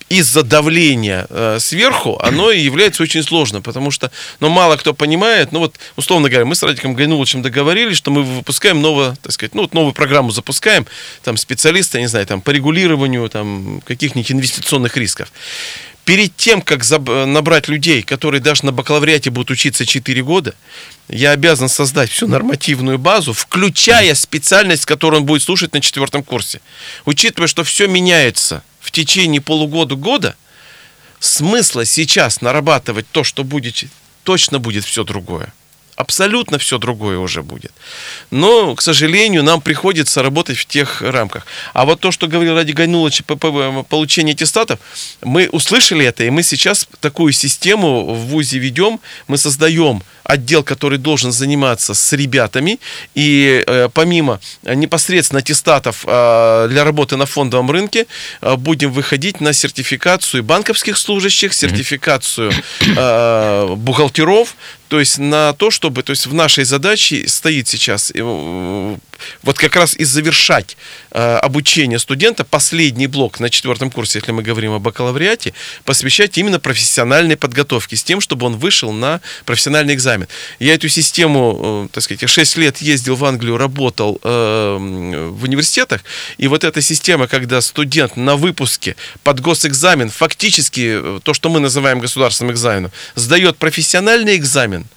из-за 0.10 0.44
давления 0.44 1.26
э, 1.30 1.58
сверху 1.60 2.20
оно 2.22 2.52
и 2.52 2.60
является 2.60 3.02
очень 3.02 3.24
сложным, 3.24 3.64
потому 3.64 3.90
что, 3.90 4.12
ну, 4.40 4.50
мало 4.50 4.78
кто 4.78 4.94
понимает, 4.94 5.52
ну, 5.52 5.60
вот, 5.60 5.78
условно 5.96 6.30
говоря, 6.30 6.46
мы 6.46 6.56
с 6.56 6.62
Радиком 6.62 6.94
Гайнуловичем 6.94 7.42
договорились, 7.42 7.98
что 7.98 8.12
мы 8.12 8.24
выпускаем 8.24 8.82
новую, 8.82 9.18
так 9.22 9.32
сказать, 9.32 9.56
ну, 9.56 9.64
вот 9.64 9.74
новую 9.74 9.94
программу 9.94 10.32
запускаем, 10.32 10.86
там, 11.24 11.38
специалисты, 11.38 11.98
я 11.98 12.02
не 12.04 12.08
знаю, 12.08 12.28
там, 12.28 12.42
по 12.42 12.52
регулированию, 12.52 13.28
там, 13.30 13.82
каких-нибудь 13.86 14.32
инвестиционных 14.32 14.96
рисков. 14.96 15.32
Перед 16.04 16.38
тем, 16.38 16.62
как 16.62 16.84
заб- 16.84 17.26
набрать 17.26 17.68
людей, 17.68 18.04
которые 18.04 18.40
даже 18.40 18.64
на 18.64 18.72
бакалавриате 18.72 19.32
будут 19.32 19.50
учиться 19.50 19.88
4 19.88 20.22
года, 20.22 20.54
я 21.10 21.32
обязан 21.32 21.68
создать 21.68 22.12
всю 22.12 22.28
нормативную 22.28 23.00
базу, 23.00 23.34
включая 23.34 24.14
специальность, 24.14 24.86
которую 24.86 25.22
он 25.22 25.26
будет 25.26 25.42
слушать 25.42 25.74
на 25.74 25.82
четвертом 25.82 26.22
курсе. 26.22 26.62
Учитывая, 27.06 27.48
что 27.48 27.64
все 27.64 27.88
меняется 27.88 28.62
в 28.86 28.92
течение 28.92 29.42
полугода-года, 29.42 30.36
смысла 31.20 31.86
сейчас 31.86 32.42
нарабатывать 32.42 33.08
то, 33.10 33.24
что 33.24 33.44
будет, 33.44 33.86
точно 34.24 34.60
будет 34.60 34.86
все 34.86 35.04
другое. 35.04 35.52
Абсолютно 35.96 36.58
все 36.58 36.78
другое 36.78 37.18
уже 37.18 37.42
будет. 37.42 37.72
Но, 38.30 38.76
к 38.76 38.82
сожалению, 38.82 39.44
нам 39.44 39.62
приходится 39.62 40.22
работать 40.22 40.58
в 40.58 40.66
тех 40.66 41.02
рамках. 41.02 41.48
А 41.74 41.86
вот 41.86 42.02
то, 42.02 42.12
что 42.12 42.28
говорил 42.28 42.56
Ради 42.56 42.74
Гайнулович 42.74 43.24
по 43.24 43.38
по- 43.38 43.84
получению 43.84 44.34
аттестатов, 44.34 44.80
мы 45.22 45.48
услышали 45.52 46.06
это, 46.06 46.26
и 46.26 46.30
мы 46.30 46.44
сейчас 46.44 46.88
такую 47.00 47.32
систему 47.32 48.14
в 48.14 48.28
ВУЗе 48.28 48.60
ведем. 48.60 49.00
Мы 49.28 49.38
создаем 49.38 50.04
отдел, 50.26 50.64
который 50.64 50.98
должен 50.98 51.32
заниматься 51.32 51.94
с 51.94 52.14
ребятами, 52.14 52.80
и 53.14 53.64
э, 53.66 53.90
помимо 53.94 54.40
непосредственно 54.64 55.40
аттестатов 55.40 56.04
э, 56.06 56.68
для 56.70 56.84
работы 56.84 57.16
на 57.16 57.26
фондовом 57.26 57.72
рынке, 57.72 58.08
э, 58.42 58.56
будем 58.56 58.92
выходить 58.92 59.40
на 59.40 59.54
сертификацию 59.54 60.44
банковских 60.44 60.98
служащих, 60.98 61.54
сертификацию 61.54 62.52
э, 62.82 63.76
бухгалтеров, 63.76 64.56
то 64.88 65.00
есть 65.00 65.18
на 65.18 65.54
то, 65.54 65.72
чтобы, 65.86 66.02
то 66.02 66.14
есть 66.14 66.26
в 66.26 66.34
нашей 66.34 66.64
задаче 66.64 67.28
стоит 67.28 67.68
сейчас 67.68 68.12
э, 68.16 68.98
вот 69.44 69.58
как 69.58 69.76
раз 69.76 69.96
и 69.96 70.04
завершать 70.04 70.78
э, 71.12 71.38
обучение 71.38 72.00
студента, 72.00 72.44
последний 72.44 73.06
блок 73.06 73.40
на 73.40 73.52
четвертом 73.52 73.92
курсе, 73.92 74.18
если 74.18 74.32
мы 74.32 74.42
говорим 74.42 74.72
о 74.72 74.80
бакалавриате, 74.80 75.54
посвящать 75.84 76.40
именно 76.40 76.60
профессиональной 76.60 77.38
подготовке, 77.38 77.96
с 77.96 78.04
тем, 78.04 78.20
чтобы 78.20 78.48
он 78.48 78.56
вышел 78.58 78.92
на 78.92 79.22
профессиональный 79.46 79.94
экзамен. 79.94 80.28
Я 80.58 80.74
эту 80.74 80.90
систему, 80.90 81.86
э, 81.86 81.94
так 81.94 82.04
сказать, 82.04 82.28
6 82.28 82.58
лет 82.58 82.82
ездил 82.82 83.16
в 83.16 83.24
Англию, 83.24 83.58
работал 83.58 84.20
э, 84.24 84.78
в 84.80 85.44
университетах, 85.44 86.02
и 86.40 86.48
вот 86.48 86.64
эта 86.64 86.82
система, 86.82 87.28
когда 87.28 87.62
студент 87.62 88.18
на 88.18 88.36
выпуске 88.38 88.96
под 89.24 89.40
госэкзамен, 89.40 90.10
фактически 90.10 91.00
э, 91.00 91.20
то, 91.22 91.36
что 91.36 91.50
мы 91.50 91.60
называем 91.60 92.00
государственным 92.00 92.54
экзаменом, 92.54 92.92
сдает 93.14 93.58
профессиональный 93.58 94.36
экзамен, 94.36 94.88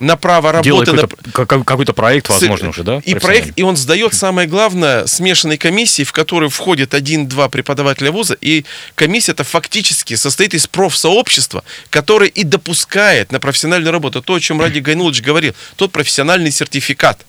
на 0.00 0.16
право 0.16 0.52
работы 0.52 0.68
на, 0.92 1.02
какой-то, 1.08 1.32
как- 1.46 1.64
какой-то 1.64 1.92
проект, 1.92 2.28
возможно, 2.28 2.66
с- 2.66 2.70
уже, 2.70 2.82
да? 2.84 3.00
И 3.04 3.14
проект, 3.14 3.58
и 3.58 3.62
он 3.62 3.76
сдает, 3.76 4.14
самое 4.14 4.46
главное, 4.48 5.06
смешанной 5.06 5.58
комиссии, 5.58 6.04
в 6.04 6.12
которую 6.12 6.50
входит 6.50 6.94
один-два 6.94 7.48
преподавателя 7.48 8.12
вуза, 8.12 8.36
и 8.40 8.64
комиссия 8.94 9.32
это 9.32 9.44
фактически 9.44 10.14
состоит 10.14 10.54
из 10.54 10.66
профсообщества, 10.66 11.64
которое 11.90 12.28
и 12.30 12.44
допускает 12.44 13.32
на 13.32 13.40
профессиональную 13.40 13.92
работу 13.92 14.22
то, 14.22 14.34
о 14.34 14.40
чем 14.40 14.60
Ради 14.60 14.78
Гайнулович 14.78 15.20
говорил, 15.22 15.54
тот 15.76 15.90
профессиональный 15.92 16.50
сертификат. 16.52 17.24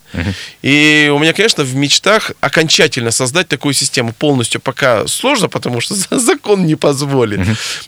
И 0.61 1.11
у 1.13 1.19
меня, 1.19 1.33
конечно, 1.33 1.63
в 1.63 1.75
мечтах 1.75 2.31
окончательно 2.41 3.11
создать 3.11 3.47
такую 3.47 3.73
систему 3.73 4.13
полностью 4.13 4.61
пока 4.61 5.07
сложно, 5.07 5.49
потому 5.49 5.81
что 5.81 5.95
закон 6.17 6.65
не 6.65 6.75
позволит, 6.75 7.41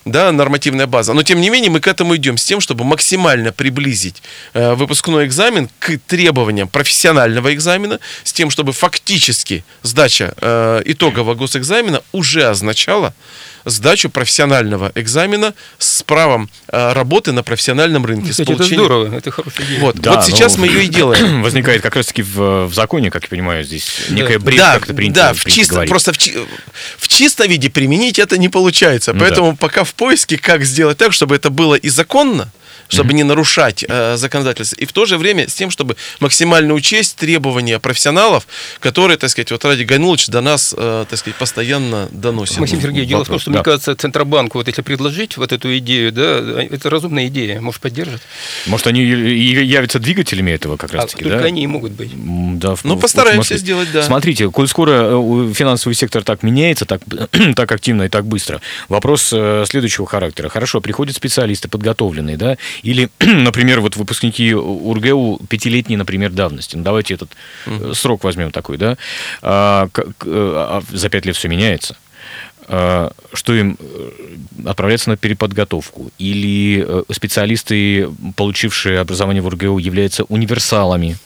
да, 0.04 0.32
нормативная 0.32 0.86
база. 0.86 1.12
Но 1.12 1.22
тем 1.22 1.40
не 1.40 1.50
менее 1.50 1.70
мы 1.70 1.80
к 1.80 1.86
этому 1.86 2.16
идем 2.16 2.36
с 2.36 2.44
тем, 2.44 2.60
чтобы 2.60 2.84
максимально 2.84 3.52
приблизить 3.52 4.22
э, 4.54 4.74
выпускной 4.74 5.26
экзамен 5.26 5.68
к 5.78 5.98
требованиям 6.06 6.68
профессионального 6.68 7.52
экзамена, 7.52 7.98
с 8.24 8.32
тем, 8.32 8.50
чтобы 8.50 8.72
фактически 8.72 9.64
сдача 9.82 10.34
э, 10.40 10.82
итогового 10.84 11.34
госэкзамена 11.34 12.02
уже 12.12 12.44
означала 12.44 13.14
сдачу 13.64 14.10
профессионального 14.10 14.92
экзамена 14.94 15.54
с 15.78 16.02
правом 16.02 16.50
э, 16.68 16.92
работы 16.92 17.32
на 17.32 17.42
профессиональном 17.42 18.04
рынке. 18.06 18.28
с 18.28 18.30
Кстати, 18.32 18.48
это 18.50 18.56
получением- 18.58 18.84
здорово, 18.84 19.16
это 19.16 19.30
хорошая 19.30 19.66
идея. 19.66 19.80
Вот, 19.80 19.96
Да, 19.96 20.12
вот 20.16 20.24
сейчас 20.24 20.56
ну, 20.56 20.62
мы 20.62 20.68
ее 20.68 20.84
и 20.84 20.88
делаем. 20.88 21.42
Возникает 21.42 21.82
как 21.82 21.96
раз-таки 21.96 22.22
в, 22.22 22.66
в 22.66 22.74
законе, 22.74 23.10
как 23.10 23.22
я 23.24 23.28
понимаю, 23.28 23.64
здесь 23.64 23.88
некая 24.10 24.38
брешь, 24.38 24.58
да, 24.58 24.74
как 24.74 24.84
это 24.84 24.94
принято, 24.94 25.14
да, 25.20 25.32
в 25.34 25.42
принято 25.42 25.60
чисто, 25.60 25.74
говорить. 25.74 25.90
просто 25.90 26.12
в, 26.12 26.16
в 26.98 27.08
чистом 27.08 27.48
виде 27.48 27.70
применить 27.70 28.18
это 28.18 28.38
не 28.38 28.48
получается. 28.48 29.12
Ну 29.12 29.20
Поэтому 29.20 29.56
пока 29.56 29.84
в 29.84 29.94
поиске, 29.94 30.38
как 30.38 30.64
сделать 30.64 30.98
так, 30.98 31.12
чтобы 31.12 31.36
это 31.36 31.50
было 31.50 31.74
и 31.74 31.88
законно, 31.88 32.50
чтобы 32.92 33.12
не 33.14 33.22
нарушать 33.24 33.84
э, 33.88 34.16
законодательство, 34.16 34.76
и 34.76 34.86
в 34.86 34.92
то 34.92 35.06
же 35.06 35.18
время 35.18 35.48
с 35.48 35.54
тем, 35.54 35.70
чтобы 35.70 35.96
максимально 36.20 36.74
учесть 36.74 37.16
требования 37.16 37.78
профессионалов, 37.78 38.46
которые, 38.80 39.16
так 39.16 39.30
сказать, 39.30 39.50
вот 39.50 39.64
Ради 39.64 39.82
Гайнулович 39.84 40.28
до 40.28 40.40
нас, 40.40 40.74
э, 40.76 41.04
так 41.08 41.18
сказать, 41.18 41.36
постоянно 41.38 42.08
доносит. 42.12 42.58
Максим 42.58 42.80
Сергеевич, 42.80 43.08
дело 43.08 43.24
в 43.24 43.28
том, 43.28 43.38
что, 43.38 43.50
да. 43.50 43.58
мне 43.58 43.64
кажется, 43.64 43.94
Центробанку, 43.94 44.58
вот 44.58 44.66
если 44.68 44.82
предложить 44.82 45.36
вот 45.36 45.52
эту 45.52 45.76
идею, 45.78 46.12
да, 46.12 46.62
это 46.70 46.90
разумная 46.90 47.26
идея, 47.28 47.60
может, 47.60 47.80
поддержит? 47.80 48.20
Может, 48.66 48.86
они 48.86 49.02
явятся 49.02 49.98
двигателями 49.98 50.50
этого 50.52 50.76
как 50.76 50.92
А 50.94 50.98
раз-таки, 50.98 51.24
только 51.24 51.38
да? 51.40 51.44
они 51.44 51.62
и 51.62 51.66
могут 51.66 51.92
быть. 51.92 52.10
Да, 52.58 52.74
Ну, 52.84 52.96
в- 52.96 53.00
постараемся 53.00 53.54
в- 53.54 53.58
сделать, 53.58 53.90
да. 53.92 54.02
Смотрите, 54.02 54.50
коль 54.50 54.68
скоро 54.68 54.92
э, 55.12 55.52
финансовый 55.54 55.94
сектор 55.94 56.22
так 56.22 56.42
меняется, 56.42 56.84
так, 56.84 57.00
так 57.56 57.70
активно 57.72 58.02
и 58.04 58.08
так 58.08 58.26
быстро, 58.26 58.60
вопрос 58.88 59.30
э, 59.32 59.64
следующего 59.68 60.06
характера. 60.06 60.48
Хорошо, 60.48 60.80
приходят 60.80 61.16
специалисты 61.16 61.68
подготовленные, 61.68 62.36
да, 62.36 62.56
или, 62.82 63.08
например, 63.20 63.80
вот 63.80 63.96
выпускники 63.96 64.54
УрГЭУ 64.54 65.40
пятилетней, 65.48 65.96
например, 65.96 66.30
давности. 66.30 66.76
Ну, 66.76 66.82
давайте 66.82 67.14
этот 67.14 67.30
э, 67.66 67.92
срок 67.94 68.24
возьмем 68.24 68.50
такой, 68.50 68.76
да. 68.76 68.96
А, 69.42 69.88
к- 69.92 70.04
а 70.26 70.82
за 70.90 71.08
пять 71.08 71.26
лет 71.26 71.36
все 71.36 71.48
меняется. 71.48 71.96
А, 72.68 73.12
что 73.32 73.54
им 73.54 73.76
э, 73.80 74.10
отправляться 74.66 75.10
на 75.10 75.16
переподготовку? 75.16 76.10
Или 76.18 76.84
э, 76.86 77.02
специалисты, 77.12 78.08
получившие 78.36 79.00
образование 79.00 79.42
в 79.42 79.46
УрГЭУ, 79.46 79.78
являются 79.78 80.24
универсалами? 80.24 81.16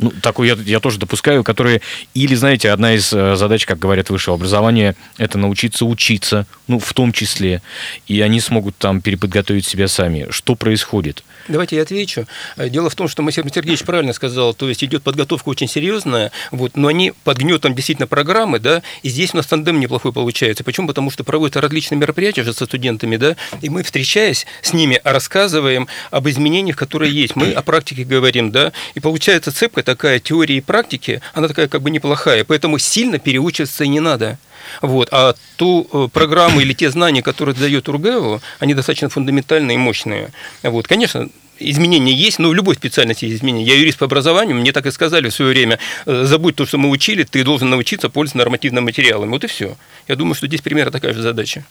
Ну, 0.00 0.10
такой 0.22 0.48
я, 0.48 0.56
я 0.64 0.80
тоже 0.80 0.98
допускаю, 0.98 1.44
которые... 1.44 1.82
Или, 2.14 2.34
знаете, 2.34 2.70
одна 2.70 2.94
из 2.94 3.12
э, 3.12 3.36
задач, 3.36 3.66
как 3.66 3.78
говорят, 3.78 4.08
высшего 4.10 4.36
образования, 4.36 4.96
это 5.18 5.36
научиться 5.38 5.84
учиться, 5.84 6.46
ну, 6.68 6.78
в 6.78 6.92
том 6.94 7.12
числе. 7.12 7.60
И 8.08 8.20
они 8.22 8.40
смогут 8.40 8.76
там 8.78 9.02
переподготовить 9.02 9.66
себя 9.66 9.88
сами. 9.88 10.26
Что 10.30 10.54
происходит? 10.54 11.22
Давайте 11.48 11.76
я 11.76 11.82
отвечу. 11.82 12.26
Э, 12.56 12.68
Дело 12.70 12.88
в 12.88 12.94
том, 12.94 13.08
что 13.08 13.22
Максим 13.22 13.50
Сергеевич 13.52 13.82
правильно 13.84 14.12
сказал, 14.12 14.54
то 14.54 14.68
есть 14.68 14.82
идет 14.82 15.02
подготовка 15.02 15.48
очень 15.50 15.68
серьезная, 15.68 16.32
вот, 16.50 16.76
но 16.76 16.88
они 16.88 17.12
под 17.24 17.38
гнетом 17.38 17.74
действительно 17.74 18.06
программы, 18.06 18.58
да, 18.58 18.82
и 19.02 19.08
здесь 19.08 19.34
у 19.34 19.36
нас 19.36 19.46
тандем 19.46 19.80
неплохой 19.80 20.12
получается. 20.12 20.64
Почему? 20.64 20.86
Потому 20.86 21.10
что 21.10 21.24
проводятся 21.24 21.60
различные 21.60 21.98
мероприятия 21.98 22.42
же 22.42 22.54
со 22.54 22.64
студентами, 22.64 23.16
да, 23.16 23.36
и 23.60 23.68
мы, 23.68 23.82
встречаясь 23.82 24.46
с 24.62 24.72
ними, 24.72 25.00
рассказываем 25.04 25.88
об 26.10 26.28
изменениях, 26.28 26.76
которые 26.76 27.12
есть. 27.12 27.36
Мы 27.36 27.52
о 27.52 27.62
практике 27.62 28.04
говорим, 28.04 28.50
да, 28.50 28.72
и 28.94 29.00
получается 29.00 29.52
цепка 29.52 29.82
такая 29.94 30.20
теории 30.20 30.56
и 30.56 30.60
практики, 30.60 31.20
она 31.34 31.48
такая 31.48 31.68
как 31.68 31.82
бы 31.82 31.90
неплохая, 31.90 32.44
поэтому 32.44 32.78
сильно 32.78 33.18
переучиваться 33.18 33.84
и 33.84 33.88
не 33.88 34.00
надо. 34.00 34.38
Вот. 34.82 35.08
А 35.10 35.34
ту 35.56 35.88
э, 35.92 36.08
программу 36.12 36.60
или 36.60 36.72
те 36.72 36.90
знания, 36.90 37.22
которые 37.22 37.54
дает 37.54 37.88
УрГЭУ, 37.88 38.40
они 38.58 38.74
достаточно 38.74 39.08
фундаментальные 39.08 39.74
и 39.74 39.78
мощные. 39.78 40.30
Вот. 40.62 40.86
Конечно, 40.86 41.28
изменения 41.58 42.12
есть, 42.12 42.38
но 42.38 42.48
в 42.48 42.54
любой 42.54 42.74
специальности 42.74 43.24
есть 43.24 43.38
изменения. 43.38 43.66
Я 43.66 43.78
юрист 43.78 43.98
по 43.98 44.06
образованию, 44.06 44.56
мне 44.56 44.72
так 44.72 44.86
и 44.86 44.90
сказали 44.90 45.28
в 45.28 45.34
свое 45.34 45.50
время, 45.50 45.78
э, 46.06 46.24
забудь 46.24 46.56
то, 46.56 46.66
что 46.66 46.78
мы 46.78 46.88
учили, 46.90 47.24
ты 47.24 47.42
должен 47.44 47.70
научиться 47.70 48.08
пользоваться 48.08 48.38
нормативным 48.38 48.84
материалом. 48.84 49.30
Вот 49.30 49.44
и 49.44 49.46
все. 49.46 49.76
Я 50.08 50.16
думаю, 50.16 50.34
что 50.34 50.46
здесь 50.46 50.60
примерно 50.60 50.92
такая 50.92 51.14
же 51.14 51.22
задача. 51.22 51.64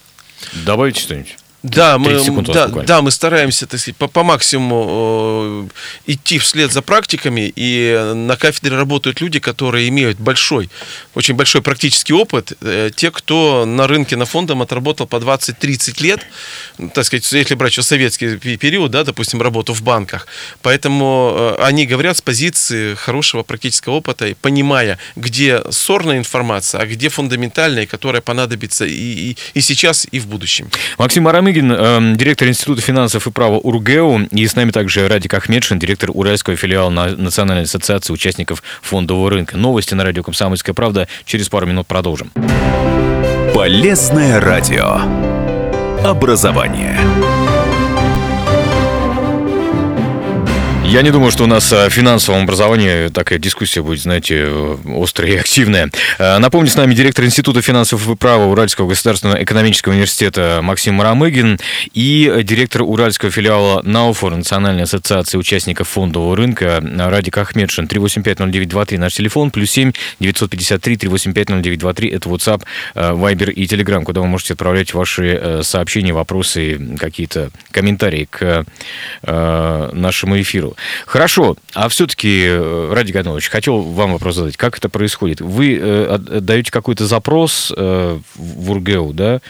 Добавите 0.65 1.01
что-нибудь? 1.01 1.35
Да, 1.61 1.97
мы, 1.97 2.09
30 2.11 2.25
секунд 2.25 2.49
у 2.49 2.51
вас 2.51 2.55
да, 2.61 2.67
буквально. 2.67 2.87
да, 2.87 3.01
мы 3.01 3.11
стараемся 3.11 3.67
так 3.67 3.79
сказать, 3.79 3.97
по, 3.97 4.07
по 4.07 4.23
максимуму 4.23 5.67
э, 6.05 6.11
идти 6.13 6.39
вслед 6.39 6.71
за 6.71 6.81
практиками, 6.81 7.51
и 7.53 8.13
на 8.15 8.37
кафедре 8.37 8.77
работают 8.77 9.19
люди, 9.19 9.39
которые 9.39 9.89
имеют 9.89 10.19
большой, 10.19 10.69
очень 11.15 11.35
большой 11.35 11.61
практический 11.61 12.13
опыт. 12.13 12.53
Э, 12.61 12.91
Те, 12.95 13.11
кто 13.11 13.65
на 13.65 13.87
рынке 13.87 14.15
на 14.15 14.25
фондом 14.25 14.61
отработал 14.61 15.05
по 15.05 15.17
20-30 15.17 16.01
лет, 16.01 16.21
так 16.93 17.03
сказать, 17.05 17.29
если 17.31 17.55
брать 17.55 17.73
еще 17.73 17.83
советский 17.83 18.37
пе- 18.37 18.55
период, 18.55 18.91
да, 18.91 19.03
допустим, 19.03 19.41
работу 19.41 19.73
в 19.73 19.81
банках. 19.81 20.27
Поэтому 20.61 21.55
э, 21.59 21.63
они 21.63 21.85
говорят 21.85 22.15
с 22.17 22.21
позиции 22.21 22.93
хорошего 22.95 23.43
практического 23.43 23.95
опыта, 23.95 24.27
и 24.27 24.33
понимая, 24.33 24.97
где 25.17 25.61
сорная 25.71 26.17
информация, 26.17 26.79
а 26.81 26.85
где 26.85 27.09
фундаментальная, 27.09 27.85
которая 27.85 28.21
понадобится 28.21 28.85
и, 28.85 28.91
и, 29.31 29.37
и 29.53 29.61
сейчас, 29.61 30.07
и 30.09 30.19
в 30.19 30.27
будущем. 30.27 30.69
Максим 30.97 31.27
Арамыгин, 31.49 31.71
эм, 31.71 32.15
директор 32.15 32.47
Института 32.47 32.81
финансов 32.81 33.25
и 33.25 33.31
права 33.31 33.55
УрГЭУ, 33.57 34.27
и 34.31 34.45
с 34.45 34.55
нами 34.55 34.69
также 34.69 35.07
Радик 35.07 35.33
Ахмедшин, 35.33 35.79
директор 35.79 36.11
Уральского 36.13 36.55
филиала 36.55 36.91
на- 36.91 37.15
Национальной 37.15 37.63
ассоциации 37.63 38.13
участников 38.13 38.61
фондового 38.83 39.31
рынка. 39.31 39.57
Новости 39.57 39.95
на 39.95 40.03
радио 40.03 40.21
«Комсомольская 40.21 40.75
правда». 40.75 41.07
Через 41.25 41.49
пару 41.49 41.65
минут 41.65 41.87
продолжим. 41.87 42.31
Полезное 43.55 44.39
радио. 44.39 45.01
Образование. 46.05 46.99
Я 50.89 51.03
не 51.03 51.11
думаю, 51.11 51.29
что 51.29 51.43
у 51.43 51.47
нас 51.47 51.71
о 51.71 51.87
финансовом 51.91 52.45
образовании 52.45 53.09
такая 53.09 53.37
дискуссия 53.37 53.83
будет, 53.83 54.01
знаете, 54.01 54.45
э, 54.47 54.77
острая 54.99 55.33
и 55.33 55.37
активная. 55.37 55.91
Э, 56.17 56.39
Напомню, 56.39 56.67
с 56.67 56.75
нами 56.75 56.95
директор 56.95 57.25
Института 57.25 57.61
финансов 57.61 58.09
и 58.09 58.15
права 58.15 58.45
Уральского 58.45 58.87
государственного 58.89 59.43
экономического 59.43 59.93
университета 59.93 60.61
Максим 60.63 60.95
Марамыгин 60.95 61.59
и 61.93 62.39
директор 62.41 62.81
Уральского 62.81 63.29
филиала 63.29 63.83
НАУФОР, 63.83 64.37
Национальной 64.37 64.83
ассоциации 64.83 65.37
участников 65.37 65.89
фондового 65.89 66.35
рынка 66.35 66.83
Радик 66.83 67.37
Ахмедшин. 67.37 67.85
3850923 67.85 68.97
наш 68.97 69.13
телефон, 69.13 69.51
плюс 69.51 69.69
7 69.69 69.91
953 70.19 70.95
3850923 70.95 72.15
это 72.15 72.29
WhatsApp, 72.29 72.63
э, 72.95 73.11
Viber 73.11 73.51
и 73.51 73.65
Telegram, 73.65 74.03
куда 74.03 74.21
вы 74.21 74.27
можете 74.27 74.53
отправлять 74.53 74.95
ваши 74.95 75.39
э, 75.39 75.61
сообщения, 75.61 76.13
вопросы, 76.13 76.81
какие-то 76.99 77.51
комментарии 77.69 78.27
к 78.27 78.65
э, 79.21 79.89
нашему 79.93 80.41
эфиру. 80.41 80.75
Хорошо, 81.05 81.55
а 81.73 81.89
все-таки, 81.89 82.49
Ради 82.91 83.11
Ганович, 83.11 83.49
хотел 83.49 83.79
вам 83.81 84.13
вопрос 84.13 84.35
задать. 84.35 84.57
Как 84.57 84.77
это 84.77 84.89
происходит? 84.89 85.41
Вы 85.41 85.77
э, 85.81 86.17
даете 86.17 86.71
какой-то 86.71 87.05
запрос 87.05 87.73
э, 87.75 88.19
в 88.35 88.71
УрГЭУ, 88.71 89.13
да, 89.13 89.41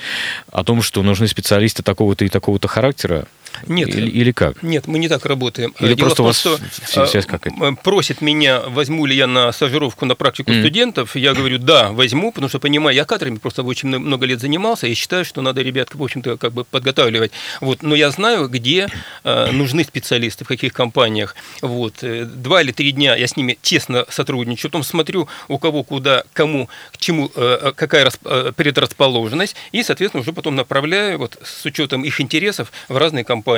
о 0.52 0.64
том, 0.64 0.82
что 0.82 1.04
нужны 1.04 1.28
специалисты 1.28 1.84
такого-то 1.84 2.26
и 2.26 2.30
такого-то 2.30 2.68
характера? 2.68 3.26
Нет. 3.68 3.90
Или, 3.90 4.10
или 4.10 4.32
как? 4.32 4.62
Нет, 4.64 4.88
мы 4.88 5.00
не 5.00 5.08
так 5.10 5.26
работаем. 5.26 5.74
Или 5.80 5.94
Дело 5.94 6.06
просто 6.08 6.18
том, 6.18 6.26
вас 6.28 6.40
что, 6.40 6.58
вся- 6.86 7.06
связь 7.08 7.26
э, 7.26 7.28
какая-то? 7.28 7.64
м, 7.64 7.76
Просит 7.76 8.22
меня, 8.22 8.62
возьму 8.62 9.06
ли 9.06 9.16
я 9.16 9.28
на 9.28 9.52
стажировку, 9.52 10.06
на 10.06 10.16
практику 10.16 10.52
Мгм. 10.52 10.62
студентов. 10.62 11.16
Я 11.16 11.34
говорю, 11.34 11.58
да, 11.58 11.92
возьму, 11.92 12.32
потому 12.32 12.50
что 12.50 12.60
понимаю, 12.60 12.96
я 12.96 13.06
кадрами 13.06 13.38
просто 13.38 13.64
очень 13.64 13.90
мно- 13.90 14.00
много 14.00 14.26
лет 14.26 14.40
занимался, 14.40 14.88
и 14.88 14.94
считаю, 14.94 15.26
что 15.26 15.42
надо 15.42 15.62
ребят, 15.62 15.94
в 15.96 16.02
общем-то, 16.04 16.38
как 16.38 16.54
бы 16.54 16.64
подготавливать. 16.64 17.32
Вот. 17.62 17.84
Но 17.84 17.96
я 17.96 18.12
знаю, 18.12 18.48
где 18.48 18.88
э, 19.24 19.52
нужны 19.52 19.84
специалисты, 19.84 20.46
в 20.46 20.48
каких 20.48 20.74
компаниях. 20.74 21.36
Вот. 21.62 22.04
Э, 22.04 22.26
Два 22.26 22.62
или 22.62 22.72
три 22.72 22.92
дня 22.92 23.16
я 23.16 23.28
с 23.28 23.36
ними 23.38 23.58
честно 23.62 24.06
сотрудничаю, 24.10 24.72
потом 24.72 24.84
смотрю, 24.84 25.28
у 25.48 25.58
кого 25.58 25.84
куда, 25.84 26.24
кому, 26.34 26.70
к 26.92 26.98
чему, 26.98 27.32
э, 27.36 27.72
какая 27.76 28.10
э, 28.26 28.52
предрасположенность, 28.56 29.56
и, 29.72 29.84
соответственно, 29.84 30.22
уже 30.22 30.34
потом 30.34 30.56
направляю 30.56 31.18
вот, 31.20 31.38
с 31.44 31.66
учетом 31.66 32.04
их 32.04 32.22
интересов 32.22 32.72
в 32.88 32.98
разные 32.98 33.24
компании. 33.24 33.49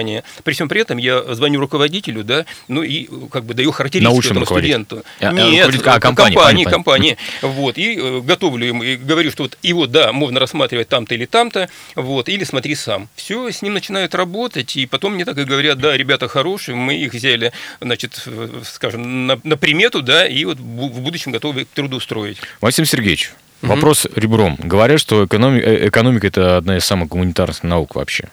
При 0.44 0.54
всем 0.54 0.70
при 0.70 0.82
этом 0.82 0.98
я 0.98 1.34
звоню 1.34 1.60
руководителю, 1.60 2.24
да, 2.24 2.46
ну 2.68 2.84
и 2.84 3.08
как 3.32 3.46
бы 3.46 3.54
даю 3.54 3.72
характеристику 3.72 4.20
этому 4.20 4.46
студенту. 4.46 5.04
А, 5.20 5.30
а, 5.30 5.32
Нет, 5.32 5.70
а, 5.86 6.00
компании, 6.00 6.36
компании, 6.36 6.64
компании. 6.66 7.18
Вот, 7.42 7.78
и 7.78 7.98
э, 7.98 8.22
готовлю 8.22 8.66
ему, 8.66 8.84
и 8.84 8.96
говорю, 8.96 9.32
что 9.32 9.44
вот 9.44 9.58
его, 9.62 9.88
да, 9.88 10.12
можно 10.14 10.40
рассматривать 10.40 10.88
там-то 10.88 11.16
или 11.16 11.26
там-то, 11.26 11.70
вот, 11.96 12.30
или 12.30 12.44
смотри 12.44 12.76
сам. 12.76 13.10
Все, 13.16 13.52
с 13.52 13.62
ним 13.62 13.74
начинают 13.74 14.16
работать, 14.16 14.76
и 14.78 14.86
потом 14.86 15.14
мне 15.14 15.26
так 15.26 15.38
и 15.38 15.44
говорят, 15.44 15.80
да, 15.80 15.96
ребята 15.96 16.28
хорошие, 16.28 16.76
мы 16.76 16.96
их 16.96 17.14
взяли, 17.14 17.52
значит, 17.80 18.28
скажем, 18.64 19.28
на, 19.28 19.40
на 19.44 19.58
примету, 19.58 20.02
да, 20.02 20.28
и 20.28 20.46
вот 20.46 20.58
в 20.60 21.02
будущем 21.02 21.32
готовы 21.32 21.66
к 21.66 21.70
трудоустроить. 21.70 22.38
Максим 22.62 22.86
Сергеевич, 22.86 23.34
вопрос 23.62 24.08
ребром. 24.16 24.58
Говорят, 24.60 25.00
что 25.00 25.24
э, 25.24 25.88
экономика– 25.88 26.28
это 26.28 26.58
одна 26.58 26.78
из 26.78 26.86
самых 26.86 27.10
гуманитарных 27.10 27.64
наук 27.64 27.96
вообще. 27.96 28.30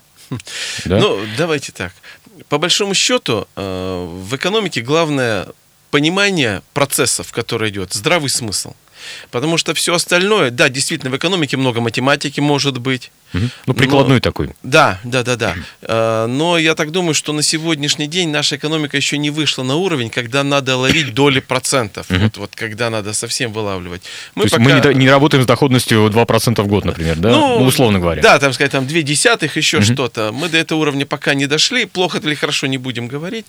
Да? 0.85 0.99
Ну, 0.99 1.21
давайте 1.37 1.73
так. 1.73 1.93
По 2.49 2.59
большому 2.59 2.95
счету, 2.95 3.47
э, 3.57 4.07
в 4.25 4.37
экономике 4.37 4.81
главное 4.81 5.49
понимание 5.91 6.63
процессов, 6.75 7.33
который 7.33 7.71
идет, 7.71 7.93
здравый 7.95 8.31
смысл. 8.31 8.75
Потому 9.31 9.59
что 9.59 9.75
все 9.75 9.95
остальное, 9.95 10.51
да, 10.51 10.69
действительно, 10.69 11.11
в 11.11 11.17
экономике 11.17 11.57
много 11.57 11.81
математики 11.81 12.41
может 12.41 12.79
быть. 12.79 13.11
Ну, 13.33 13.75
прикладной 13.75 14.17
Но- 14.17 14.21
такой. 14.21 14.51
Да, 14.63 15.01
да, 15.05 15.23
да, 15.23 15.37
да. 15.37 15.55
Э, 15.83 16.27
Но 16.27 16.59
я 16.59 16.75
так 16.75 16.91
думаю, 16.91 17.15
что 17.15 17.33
на 17.33 17.43
сегодняшний 17.43 18.07
день 18.07 18.31
наша 18.31 18.57
экономика 18.57 18.97
еще 18.97 19.19
не 19.19 19.31
вышла 19.31 19.63
на 19.63 19.77
уровень, 19.77 20.11
когда 20.11 20.43
надо 20.45 20.77
ловить 20.77 21.15
доли 21.15 21.41
процентов. 21.41 22.07
Вот, 22.09 22.37
вот 22.37 22.51
когда 22.55 22.91
надо 22.91 23.13
совсем 23.13 23.53
вылавливать. 23.53 24.03
То 24.35 24.43
есть 24.43 24.59
мы 24.59 24.73
не, 24.73 24.95
не 24.95 25.11
работаем 25.11 25.43
с 25.43 25.47
доходностью 25.47 26.07
2% 26.09 26.63
в 26.63 26.67
год, 26.67 26.85
например, 26.85 27.17
да? 27.17 27.31
Ну, 27.31 27.65
условно 27.65 27.99
говоря. 27.99 28.23
Да, 28.23 28.39
там 28.39 28.53
сказать, 28.53 28.73
там 28.73 28.87
две 28.87 29.03
десятых, 29.03 29.57
еще 29.57 29.81
что-то. 29.83 30.31
Мы 30.33 30.49
до 30.49 30.59
этого 30.59 30.81
уровня 30.81 31.07
пока 31.07 31.35
не 31.35 31.47
дошли. 31.47 31.85
Плохо 31.87 32.19
или 32.19 32.35
хорошо 32.35 32.67
не 32.67 32.79
будем 32.79 33.09
говорить. 33.09 33.47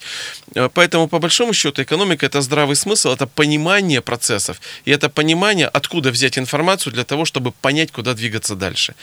Э, 0.56 0.70
Поэтому, 0.74 1.08
по 1.08 1.20
большому 1.20 1.54
счету, 1.54 1.82
экономика 1.82 2.26
это 2.26 2.42
здравый 2.42 2.76
смысл, 2.76 3.10
это 3.10 3.28
понимание 3.28 4.02
процессов. 4.02 4.62
И 4.86 4.92
это 4.92 5.10
понимание, 5.10 5.68
откуда 5.68 6.12
взять 6.12 6.38
информацию 6.38 6.94
для 6.94 7.04
того, 7.04 7.26
чтобы 7.26 7.52
понять, 7.52 7.92
куда 7.92 8.14
двигаться 8.14 8.56
дальше. 8.56 8.96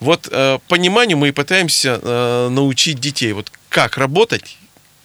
Вот 0.00 0.23
э, 0.30 0.58
пониманию 0.68 1.18
мы 1.18 1.28
и 1.28 1.32
пытаемся 1.32 2.00
э, 2.02 2.48
научить 2.50 3.00
детей. 3.00 3.32
Вот 3.32 3.50
как 3.68 3.96
работать 3.96 4.56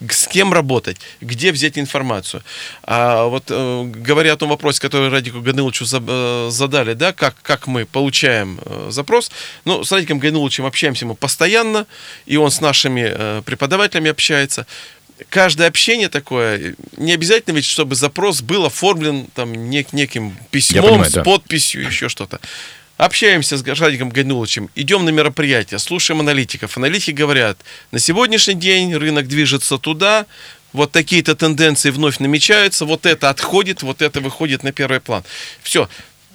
с 0.07 0.27
кем 0.27 0.53
работать, 0.53 0.97
где 1.19 1.51
взять 1.51 1.77
информацию. 1.77 2.41
А 2.83 3.25
вот 3.25 3.45
э, 3.49 3.83
говоря 3.83 4.33
о 4.33 4.37
том 4.37 4.49
вопросе, 4.49 4.79
который 4.79 5.09
Радику 5.09 5.41
Ганиловичу 5.41 5.83
за- 5.85 6.01
э, 6.05 6.49
задали, 6.51 6.93
да, 6.93 7.11
как, 7.11 7.35
как 7.41 7.67
мы 7.67 7.85
получаем 7.85 8.59
э, 8.63 8.87
запрос, 8.91 9.29
ну, 9.65 9.83
с 9.83 9.91
Радиком 9.91 10.19
Ганиловичем 10.19 10.65
общаемся 10.65 11.05
мы 11.05 11.15
постоянно, 11.15 11.85
и 12.25 12.37
он 12.37 12.49
с 12.49 12.61
нашими 12.61 13.11
э, 13.13 13.41
преподавателями 13.45 14.09
общается. 14.09 14.65
Каждое 15.27 15.67
общение 15.67 16.07
такое, 16.07 16.75
не 16.95 17.11
обязательно 17.11 17.55
ведь, 17.55 17.65
чтобы 17.65 17.95
запрос 17.95 18.41
был 18.41 18.65
оформлен 18.65 19.27
там 19.35 19.51
нек- 19.51 19.89
неким 19.91 20.37
письмом, 20.49 20.85
понимаю, 20.85 21.09
с 21.09 21.13
да. 21.13 21.23
подписью, 21.23 21.85
еще 21.85 22.07
что-то. 22.07 22.39
Общаемся 22.99 23.57
с 23.57 23.79
Радиком 23.79 24.09
Гануловичем, 24.09 24.69
идем 24.75 25.05
на 25.05 25.09
мероприятия, 25.09 25.79
слушаем 25.79 26.19
аналитиков. 26.19 26.75
Аналитики 26.75 27.11
говорят, 27.11 27.57
на 27.91 27.99
сегодняшний 27.99 28.55
день 28.55 28.93
рынок 28.93 29.25
движется 29.25 29.77
туда, 29.77 30.25
вот 30.73 30.91
такие-то 30.91 31.33
тенденции 31.33 31.91
вновь 31.91 32.19
намечаются, 32.19 32.83
вот 32.83 33.05
это 33.05 33.29
отходит, 33.29 33.83
вот 33.83 34.01
это 34.01 34.19
выходит 34.19 34.63
на 34.63 34.73
первый 34.73 34.99
план. 34.99 35.23
Все. 35.63 35.87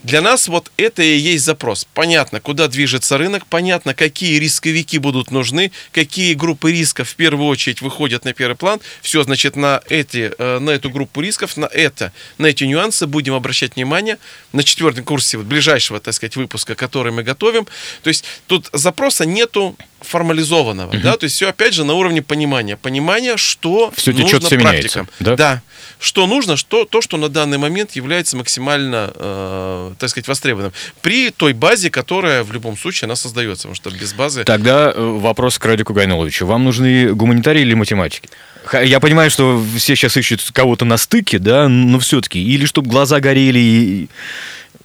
Для 0.04 0.20
нас 0.20 0.48
вот 0.48 0.70
это 0.76 1.02
и 1.02 1.16
есть 1.16 1.44
запрос. 1.44 1.86
Понятно, 1.94 2.38
куда 2.38 2.68
движется 2.68 3.16
рынок, 3.16 3.46
понятно, 3.46 3.94
какие 3.94 4.38
рисковики 4.38 4.98
будут 4.98 5.30
нужны, 5.30 5.72
какие 5.92 6.34
группы 6.34 6.70
рисков 6.72 7.08
в 7.08 7.16
первую 7.16 7.48
очередь 7.48 7.80
выходят 7.80 8.26
на 8.26 8.34
первый 8.34 8.54
план. 8.54 8.80
Все, 9.00 9.22
значит, 9.22 9.56
на, 9.56 9.80
эти, 9.88 10.30
э, 10.36 10.58
на 10.58 10.70
эту 10.70 10.90
группу 10.90 11.22
рисков, 11.22 11.56
на 11.56 11.64
это, 11.64 12.12
на 12.36 12.46
эти 12.46 12.64
нюансы 12.64 13.06
будем 13.06 13.32
обращать 13.32 13.76
внимание 13.76 14.18
на 14.52 14.62
четвертом 14.62 15.04
курсе 15.04 15.38
вот, 15.38 15.46
ближайшего, 15.46 15.98
так 16.00 16.12
сказать, 16.12 16.36
выпуска, 16.36 16.74
который 16.74 17.10
мы 17.10 17.22
готовим. 17.22 17.66
То 18.02 18.08
есть 18.08 18.26
тут 18.46 18.68
запроса 18.74 19.24
нету 19.24 19.74
формализованного, 20.02 20.98
да, 20.98 21.16
то 21.16 21.24
есть 21.24 21.36
все 21.36 21.48
опять 21.48 21.72
же 21.72 21.84
на 21.84 21.94
уровне 21.94 22.20
понимания, 22.20 22.76
понимания, 22.76 23.38
что 23.38 23.90
течёт, 23.96 24.18
нужно 24.18 24.40
всё 24.40 24.56
меняется, 24.58 25.04
практикам. 25.04 25.08
да? 25.20 25.36
Да, 25.36 25.62
что 25.98 26.26
нужно, 26.26 26.56
что, 26.56 26.84
то, 26.84 27.00
что 27.00 27.16
на 27.16 27.28
данный 27.28 27.58
момент 27.58 27.92
является 27.92 28.36
максимально, 28.36 29.12
э, 29.14 29.92
так 29.98 30.10
сказать, 30.10 30.28
востребованным. 30.28 30.72
При 31.02 31.30
той 31.30 31.52
базе, 31.52 31.90
которая 31.90 32.42
в 32.44 32.52
любом 32.52 32.76
случае 32.76 33.06
она 33.06 33.16
создается, 33.16 33.68
потому 33.68 33.74
что 33.74 33.90
без 33.90 34.12
базы... 34.12 34.44
Тогда 34.44 34.92
э, 34.94 35.00
вопрос 35.00 35.58
к 35.58 35.64
Радику 35.64 35.92
Гайнуловичу. 35.92 36.46
Вам 36.46 36.64
нужны 36.64 37.14
гуманитарии 37.14 37.62
или 37.62 37.74
математики? 37.74 38.28
Я 38.72 39.00
понимаю, 39.00 39.30
что 39.30 39.62
все 39.76 39.94
сейчас 39.94 40.16
ищут 40.16 40.42
кого-то 40.52 40.84
на 40.84 40.96
стыке, 40.96 41.38
да, 41.38 41.68
но 41.68 41.98
все-таки. 41.98 42.42
Или 42.42 42.64
чтобы 42.64 42.90
глаза 42.90 43.20
горели, 43.20 43.58
и- 43.58 44.08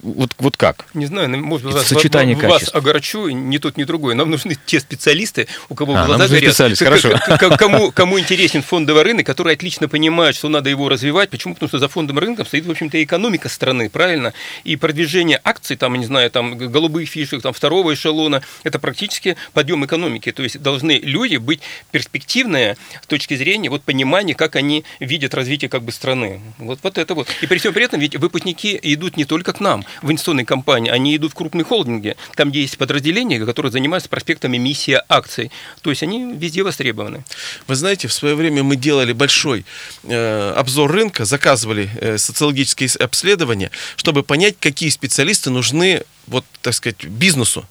Вот, 0.02 0.34
вот 0.38 0.56
как? 0.56 0.86
Не 0.94 1.06
знаю, 1.06 1.28
может 1.28 1.66
быть, 1.66 1.74
вас, 1.74 1.86
Сочетание 1.86 2.34
вас, 2.34 2.44
вас 2.44 2.52
качеств. 2.54 2.74
огорчу, 2.76 3.28
ни 3.28 3.58
тот, 3.58 3.76
ни 3.76 3.84
другой. 3.84 4.14
Нам 4.14 4.30
нужны 4.30 4.56
те 4.64 4.80
специалисты, 4.80 5.46
у 5.68 5.74
кого 5.74 5.94
А, 5.94 6.06
глаза 6.06 6.28
горят. 6.28 6.56
хорошо. 6.78 7.18
Кому, 7.58 7.92
кому 7.92 8.18
интересен 8.18 8.62
фондовый 8.62 9.02
рынок, 9.02 9.26
которые 9.26 9.54
отлично 9.54 9.88
понимают, 9.88 10.36
что 10.36 10.48
надо 10.48 10.70
его 10.70 10.88
развивать. 10.88 11.30
Почему? 11.30 11.54
Потому 11.54 11.68
что 11.68 11.78
за 11.78 11.88
фондовым 11.88 12.20
рынком 12.20 12.46
стоит, 12.46 12.64
в 12.64 12.70
общем-то, 12.70 12.96
и 12.98 13.04
экономика 13.04 13.48
страны, 13.48 13.90
правильно? 13.90 14.32
И 14.64 14.76
продвижение 14.76 15.40
акций, 15.44 15.76
там, 15.76 15.94
не 15.96 16.06
знаю, 16.06 16.30
там, 16.30 16.56
голубых 16.56 17.08
фишек, 17.08 17.42
там, 17.42 17.52
второго 17.52 17.92
эшелона, 17.92 18.42
это 18.64 18.78
практически 18.78 19.36
подъем 19.52 19.84
экономики. 19.84 20.32
То 20.32 20.42
есть 20.42 20.60
должны 20.62 20.92
люди 21.02 21.36
быть 21.36 21.60
перспективные 21.90 22.76
с 23.02 23.06
точки 23.06 23.36
зрения 23.36 23.68
вот, 23.68 23.82
понимания, 23.82 24.34
как 24.34 24.56
они 24.56 24.84
видят 24.98 25.34
развитие 25.34 25.68
как 25.68 25.82
бы 25.82 25.92
страны. 25.92 26.40
Вот, 26.58 26.78
вот 26.82 26.96
это 26.96 27.14
вот. 27.14 27.28
И 27.42 27.46
при 27.46 27.58
всем 27.58 27.74
при 27.74 27.84
этом 27.84 28.00
ведь 28.00 28.16
выпускники 28.16 28.78
идут 28.82 29.16
не 29.16 29.24
только 29.24 29.52
к 29.52 29.60
нам, 29.60 29.84
в 30.02 30.06
инвестиционные 30.06 30.46
компании, 30.46 30.90
они 30.90 31.16
идут 31.16 31.32
в 31.32 31.34
крупные 31.34 31.64
холдинги, 31.64 32.16
там, 32.36 32.50
где 32.50 32.62
есть 32.62 32.78
подразделения, 32.78 33.44
которые 33.44 33.72
занимаются 33.72 34.08
проспектом 34.08 34.56
эмиссии 34.56 35.00
акций. 35.08 35.50
То 35.82 35.90
есть 35.90 36.02
они 36.02 36.32
везде 36.34 36.62
востребованы. 36.62 37.24
Вы 37.66 37.74
знаете, 37.74 38.08
в 38.08 38.12
свое 38.12 38.34
время 38.34 38.62
мы 38.62 38.76
делали 38.76 39.12
большой 39.12 39.64
э, 40.04 40.52
обзор 40.56 40.92
рынка, 40.92 41.24
заказывали 41.24 41.90
э, 42.00 42.18
социологические 42.18 42.90
обследования, 42.98 43.70
чтобы 43.96 44.22
понять, 44.22 44.56
какие 44.58 44.90
специалисты 44.90 45.50
нужны 45.50 46.02
вот, 46.30 46.44
так 46.62 46.72
сказать, 46.74 47.04
бизнесу. 47.04 47.66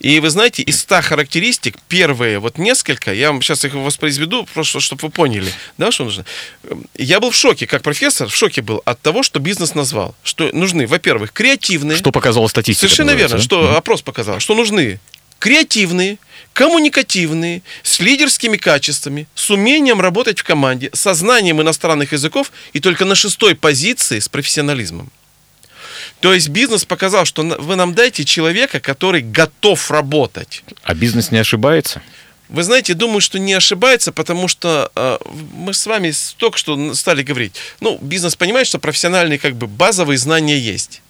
И 0.00 0.18
вы 0.18 0.30
знаете, 0.30 0.62
из 0.62 0.80
100 0.80 1.02
характеристик, 1.02 1.76
первые 1.88 2.38
вот 2.40 2.58
несколько, 2.58 3.12
я 3.12 3.30
вам 3.30 3.42
сейчас 3.42 3.64
их 3.64 3.74
воспроизведу, 3.74 4.48
просто 4.52 4.80
чтобы 4.80 5.02
вы 5.02 5.10
поняли, 5.10 5.52
да, 5.76 5.92
что 5.92 6.04
нужно. 6.04 6.24
Я 6.96 7.20
был 7.20 7.30
в 7.30 7.36
шоке, 7.36 7.66
как 7.66 7.82
профессор, 7.82 8.28
в 8.28 8.34
шоке 8.34 8.62
был 8.62 8.82
от 8.84 9.00
того, 9.00 9.22
что 9.22 9.38
бизнес 9.38 9.74
назвал. 9.74 10.14
Что 10.24 10.50
нужны, 10.52 10.86
во-первых, 10.86 11.32
креативные. 11.32 11.96
Что 11.96 12.10
показала 12.10 12.48
статистика? 12.48 12.88
Совершенно 12.88 13.10
верно, 13.10 13.36
называется, 13.36 13.44
что 13.44 13.76
опрос 13.76 14.02
показал, 14.02 14.40
что 14.40 14.54
нужны 14.54 14.98
креативные, 15.38 16.18
коммуникативные, 16.52 17.62
с 17.82 18.00
лидерскими 18.00 18.56
качествами, 18.56 19.28
с 19.34 19.50
умением 19.50 20.00
работать 20.00 20.40
в 20.40 20.44
команде, 20.44 20.90
со 20.92 21.14
знанием 21.14 21.62
иностранных 21.62 22.12
языков 22.12 22.50
и 22.72 22.80
только 22.80 23.04
на 23.04 23.14
шестой 23.14 23.54
позиции 23.54 24.18
с 24.18 24.28
профессионализмом. 24.28 25.10
То 26.20 26.34
есть 26.34 26.48
бизнес 26.48 26.84
показал, 26.84 27.24
что 27.24 27.42
вы 27.42 27.76
нам 27.76 27.94
дайте 27.94 28.24
человека, 28.24 28.80
который 28.80 29.22
готов 29.22 29.90
работать. 29.90 30.64
да? 30.68 30.74
А 30.82 30.94
бизнес 30.94 31.30
не 31.30 31.38
ошибается? 31.38 32.02
Вы 32.48 32.62
знаете, 32.62 32.94
думаю, 32.94 33.20
что 33.20 33.38
не 33.38 33.52
ошибается, 33.52 34.10
потому 34.10 34.48
что 34.48 34.90
э, 34.96 35.18
мы 35.54 35.74
с 35.74 35.86
вами 35.86 36.12
только 36.38 36.56
что 36.56 36.94
стали 36.94 37.22
говорить. 37.22 37.54
Ну, 37.80 37.98
бизнес 38.00 38.36
понимает, 38.36 38.66
что 38.66 38.78
профессиональные 38.78 39.38
как 39.38 39.54
бы 39.54 39.66
базовые 39.66 40.16
знания 40.18 40.58
есть. 40.58 41.02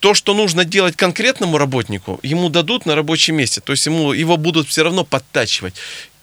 То, 0.00 0.14
что 0.14 0.34
нужно 0.34 0.64
делать 0.64 0.96
конкретному 0.96 1.58
работнику, 1.58 2.18
ему 2.22 2.48
дадут 2.48 2.86
на 2.86 2.96
рабочем 2.96 3.36
месте. 3.36 3.60
То 3.60 3.72
есть 3.72 3.86
ему, 3.86 4.12
его 4.12 4.36
будут 4.36 4.66
все 4.68 4.82
равно 4.82 5.04
подтачивать. 5.04 5.74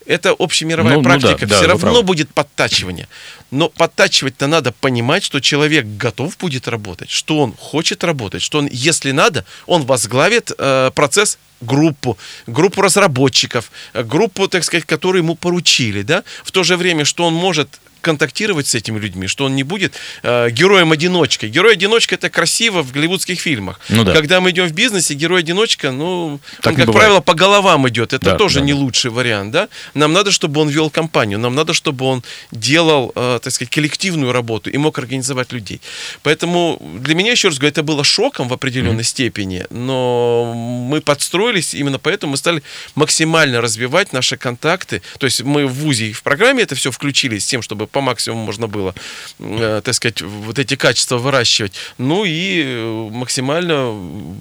Это 0.04 0.34
общемировая 0.38 0.94
Ну, 0.94 0.96
ну 0.98 1.02
да, 1.02 1.18
практика. 1.18 1.46
да, 1.46 1.56
все 1.58 1.74
вы 1.74 1.84
равно 1.84 2.02
будет 2.02 2.32
подтачивание. 2.34 3.08
Но 3.50 3.68
подтачивать-то 3.70 4.46
надо 4.46 4.72
понимать, 4.72 5.24
что 5.24 5.40
человек 5.40 5.86
готов 5.86 6.36
будет 6.36 6.68
работать, 6.68 7.10
что 7.10 7.38
он 7.38 7.54
хочет 7.58 8.04
работать, 8.04 8.42
что 8.42 8.58
он, 8.58 8.68
если 8.70 9.10
надо, 9.12 9.44
он 9.66 9.86
возглавит 9.86 10.52
э, 10.58 10.90
процесс 10.94 11.38
группу, 11.60 12.18
группу 12.46 12.82
разработчиков, 12.82 13.70
э, 13.94 14.02
группу, 14.02 14.48
так 14.48 14.64
сказать, 14.64 14.84
которую 14.84 15.22
ему 15.22 15.34
поручили, 15.34 16.02
да, 16.02 16.24
в 16.44 16.52
то 16.52 16.62
же 16.62 16.76
время, 16.76 17.04
что 17.04 17.24
он 17.24 17.34
может 17.34 17.68
контактировать 18.00 18.66
с 18.66 18.74
этими 18.74 18.98
людьми, 18.98 19.26
что 19.26 19.44
он 19.44 19.56
не 19.56 19.64
будет 19.64 19.94
э, 20.22 20.50
героем-одиночкой. 20.50 21.48
Герой-одиночка 21.50 22.14
это 22.14 22.30
красиво 22.30 22.82
в 22.82 22.92
голливудских 22.92 23.40
фильмах. 23.40 23.80
Ну 23.88 24.04
да. 24.04 24.12
Когда 24.12 24.40
мы 24.40 24.50
идем 24.50 24.66
в 24.68 24.72
бизнесе, 24.72 25.14
герой-одиночка, 25.14 25.90
ну, 25.90 26.40
Так 26.62 26.72
он, 26.72 26.76
как 26.76 26.86
бывает. 26.86 27.04
правило, 27.04 27.20
по 27.20 27.34
головам 27.34 27.88
идет. 27.88 28.12
Это 28.12 28.24
Да, 28.24 28.36
тоже 28.36 28.60
да, 28.60 28.66
не 28.66 28.72
да. 28.72 28.78
лучший 28.78 29.10
вариант, 29.10 29.50
да? 29.50 29.68
Нам 29.94 30.12
надо, 30.12 30.30
чтобы 30.30 30.60
он 30.60 30.68
вел 30.68 30.90
компанию, 30.90 31.38
нам 31.38 31.54
надо, 31.54 31.74
чтобы 31.74 32.04
он 32.04 32.22
делал, 32.52 33.12
э, 33.16 33.37
так 33.38 33.52
сказать, 33.52 33.70
коллективную 33.70 34.32
работу 34.32 34.70
и 34.70 34.76
мог 34.76 34.98
организовать 34.98 35.52
людей. 35.52 35.80
Поэтому 36.22 36.80
для 37.00 37.14
меня, 37.14 37.32
еще 37.32 37.48
раз 37.48 37.58
говорю, 37.58 37.70
это 37.70 37.82
было 37.82 38.04
шоком 38.04 38.48
в 38.48 38.52
определенной 38.52 39.04
степени, 39.04 39.64
но 39.70 40.52
мы 40.54 41.00
подстроились, 41.00 41.74
именно 41.74 41.98
поэтому 41.98 42.32
мы 42.32 42.36
стали 42.36 42.62
максимально 42.94 43.60
развивать 43.60 44.12
наши 44.12 44.36
контакты. 44.36 45.02
То 45.18 45.26
есть 45.26 45.42
мы 45.42 45.66
в 45.66 45.74
ВУЗе 45.74 46.08
и 46.08 46.12
в 46.12 46.22
программе 46.22 46.62
это 46.62 46.74
все 46.74 46.90
включили 46.90 47.38
с 47.38 47.46
тем, 47.46 47.62
чтобы 47.62 47.86
по 47.86 48.00
максимуму 48.00 48.44
можно 48.44 48.66
было, 48.66 48.94
э, 49.38 49.80
так 49.84 49.94
сказать, 49.94 50.22
вот 50.22 50.58
эти 50.58 50.76
качества 50.76 51.18
выращивать. 51.18 51.72
Ну 51.98 52.24
и 52.24 52.62
э, 52.64 53.08
максимально 53.10 53.90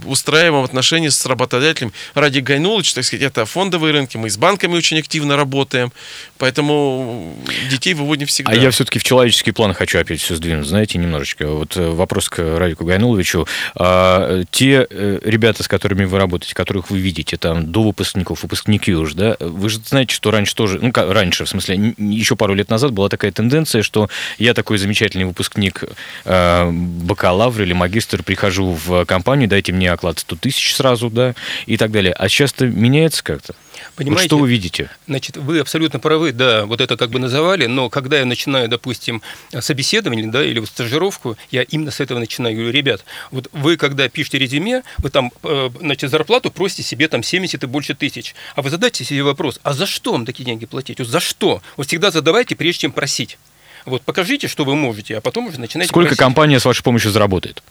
устраиваем 0.05 0.63
отношения 0.63 1.11
с 1.11 1.25
работодателем. 1.25 1.93
Ради 2.13 2.39
Гайнулыч, 2.39 2.93
так 2.93 3.03
сказать, 3.03 3.25
это 3.25 3.45
фондовые 3.45 3.93
рынки, 3.93 4.17
мы 4.17 4.29
с 4.29 4.37
банками 4.37 4.75
очень 4.75 4.99
активно 4.99 5.35
работаем, 5.35 5.91
поэтому 6.37 7.35
детей 7.69 7.93
выводим 7.93 8.27
всегда. 8.27 8.51
А 8.51 8.55
я 8.55 8.71
все-таки 8.87 8.99
в 8.99 9.03
человеческий 9.03 9.51
план 9.51 9.73
хочу 9.73 9.99
опять 9.99 10.21
все 10.21 10.35
сдвинуть, 10.35 10.65
знаете, 10.65 10.97
немножечко. 10.97 11.47
Вот 11.47 11.75
э, 11.75 11.89
вопрос 11.89 12.29
к 12.29 12.39
Радику 12.39 12.85
Гайнуловичу. 12.85 13.45
А, 13.75 14.43
те 14.49 14.87
э, 14.89 15.19
ребята, 15.25 15.61
с 15.61 15.67
которыми 15.67 16.05
вы 16.05 16.17
работаете, 16.17 16.55
которых 16.55 16.89
вы 16.89 16.99
видите, 16.99 17.35
там, 17.35 17.69
до 17.69 17.83
выпускников, 17.83 18.43
выпускники 18.43 18.93
уже, 18.93 19.15
да, 19.15 19.35
вы 19.41 19.69
же 19.69 19.81
знаете, 19.85 20.15
что 20.15 20.31
раньше 20.31 20.55
тоже, 20.55 20.79
ну, 20.81 20.93
как 20.93 21.11
раньше, 21.11 21.43
в 21.43 21.49
смысле, 21.49 21.95
еще 21.97 22.37
пару 22.37 22.53
лет 22.53 22.69
назад 22.69 22.93
была 22.93 23.09
такая 23.09 23.33
тенденция, 23.33 23.83
что 23.83 24.07
я 24.37 24.53
такой 24.53 24.77
замечательный 24.77 25.25
выпускник 25.25 25.83
э, 26.23 26.71
бакалавр 26.71 27.63
или 27.63 27.73
магистр, 27.73 28.23
прихожу 28.23 28.77
в 28.85 29.03
компанию, 29.03 29.49
дайте 29.49 29.73
мне 29.73 29.91
оклад 29.91 30.19
100 30.19 30.37
тысяч 30.37 30.73
сразу, 30.73 31.09
да, 31.09 31.35
и 31.65 31.75
так 31.75 31.91
далее. 31.91 32.13
А 32.13 32.29
сейчас-то 32.29 32.67
меняется 32.67 33.21
как-то? 33.21 33.53
Вот 33.79 33.95
Понимаете? 33.95 34.27
что 34.27 34.37
вы 34.37 34.49
видите? 34.49 34.89
Значит, 35.07 35.37
вы 35.37 35.59
абсолютно 35.59 35.99
правы, 35.99 36.31
да, 36.31 36.65
вот 36.65 36.81
это 36.81 36.97
как 36.97 37.09
бы 37.09 37.19
называли, 37.19 37.65
но 37.65 37.89
когда 37.89 38.19
я 38.19 38.25
начинаю, 38.25 38.69
допустим, 38.77 39.21
собеседование, 39.59 40.27
да, 40.27 40.43
или 40.43 40.59
вот 40.59 40.69
стажировку, 40.69 41.35
я 41.51 41.63
именно 41.63 41.91
с 41.91 41.99
этого 41.99 42.19
начинаю. 42.19 42.55
Говорю, 42.55 42.71
ребят, 42.71 43.03
вот 43.31 43.49
вы, 43.51 43.75
когда 43.75 44.07
пишете 44.07 44.37
резюме, 44.37 44.83
вы 44.99 45.09
там, 45.09 45.31
э, 45.43 45.69
значит, 45.79 46.11
зарплату 46.11 46.51
просите 46.51 46.83
себе 46.83 47.07
там 47.07 47.23
70 47.23 47.63
и 47.63 47.67
больше 47.67 47.95
тысяч, 47.95 48.35
а 48.55 48.61
вы 48.61 48.69
задайте 48.69 49.03
себе 49.03 49.23
вопрос, 49.23 49.59
а 49.63 49.73
за 49.73 49.87
что 49.87 50.11
вам 50.11 50.25
такие 50.25 50.45
деньги 50.45 50.65
платить? 50.65 50.99
Вот 50.99 51.07
за 51.07 51.19
что? 51.19 51.61
Вот 51.75 51.87
всегда 51.87 52.11
задавайте, 52.11 52.55
прежде 52.55 52.81
чем 52.81 52.91
просить. 52.91 53.37
Вот 53.85 54.03
покажите, 54.03 54.47
что 54.47 54.63
вы 54.63 54.75
можете, 54.75 55.17
а 55.17 55.21
потом 55.21 55.47
уже 55.47 55.59
начинайте 55.59 55.89
Сколько 55.89 56.09
просить. 56.09 56.19
компания 56.19 56.59
с 56.59 56.65
вашей 56.65 56.83
помощью 56.83 57.11
заработает? 57.11 57.63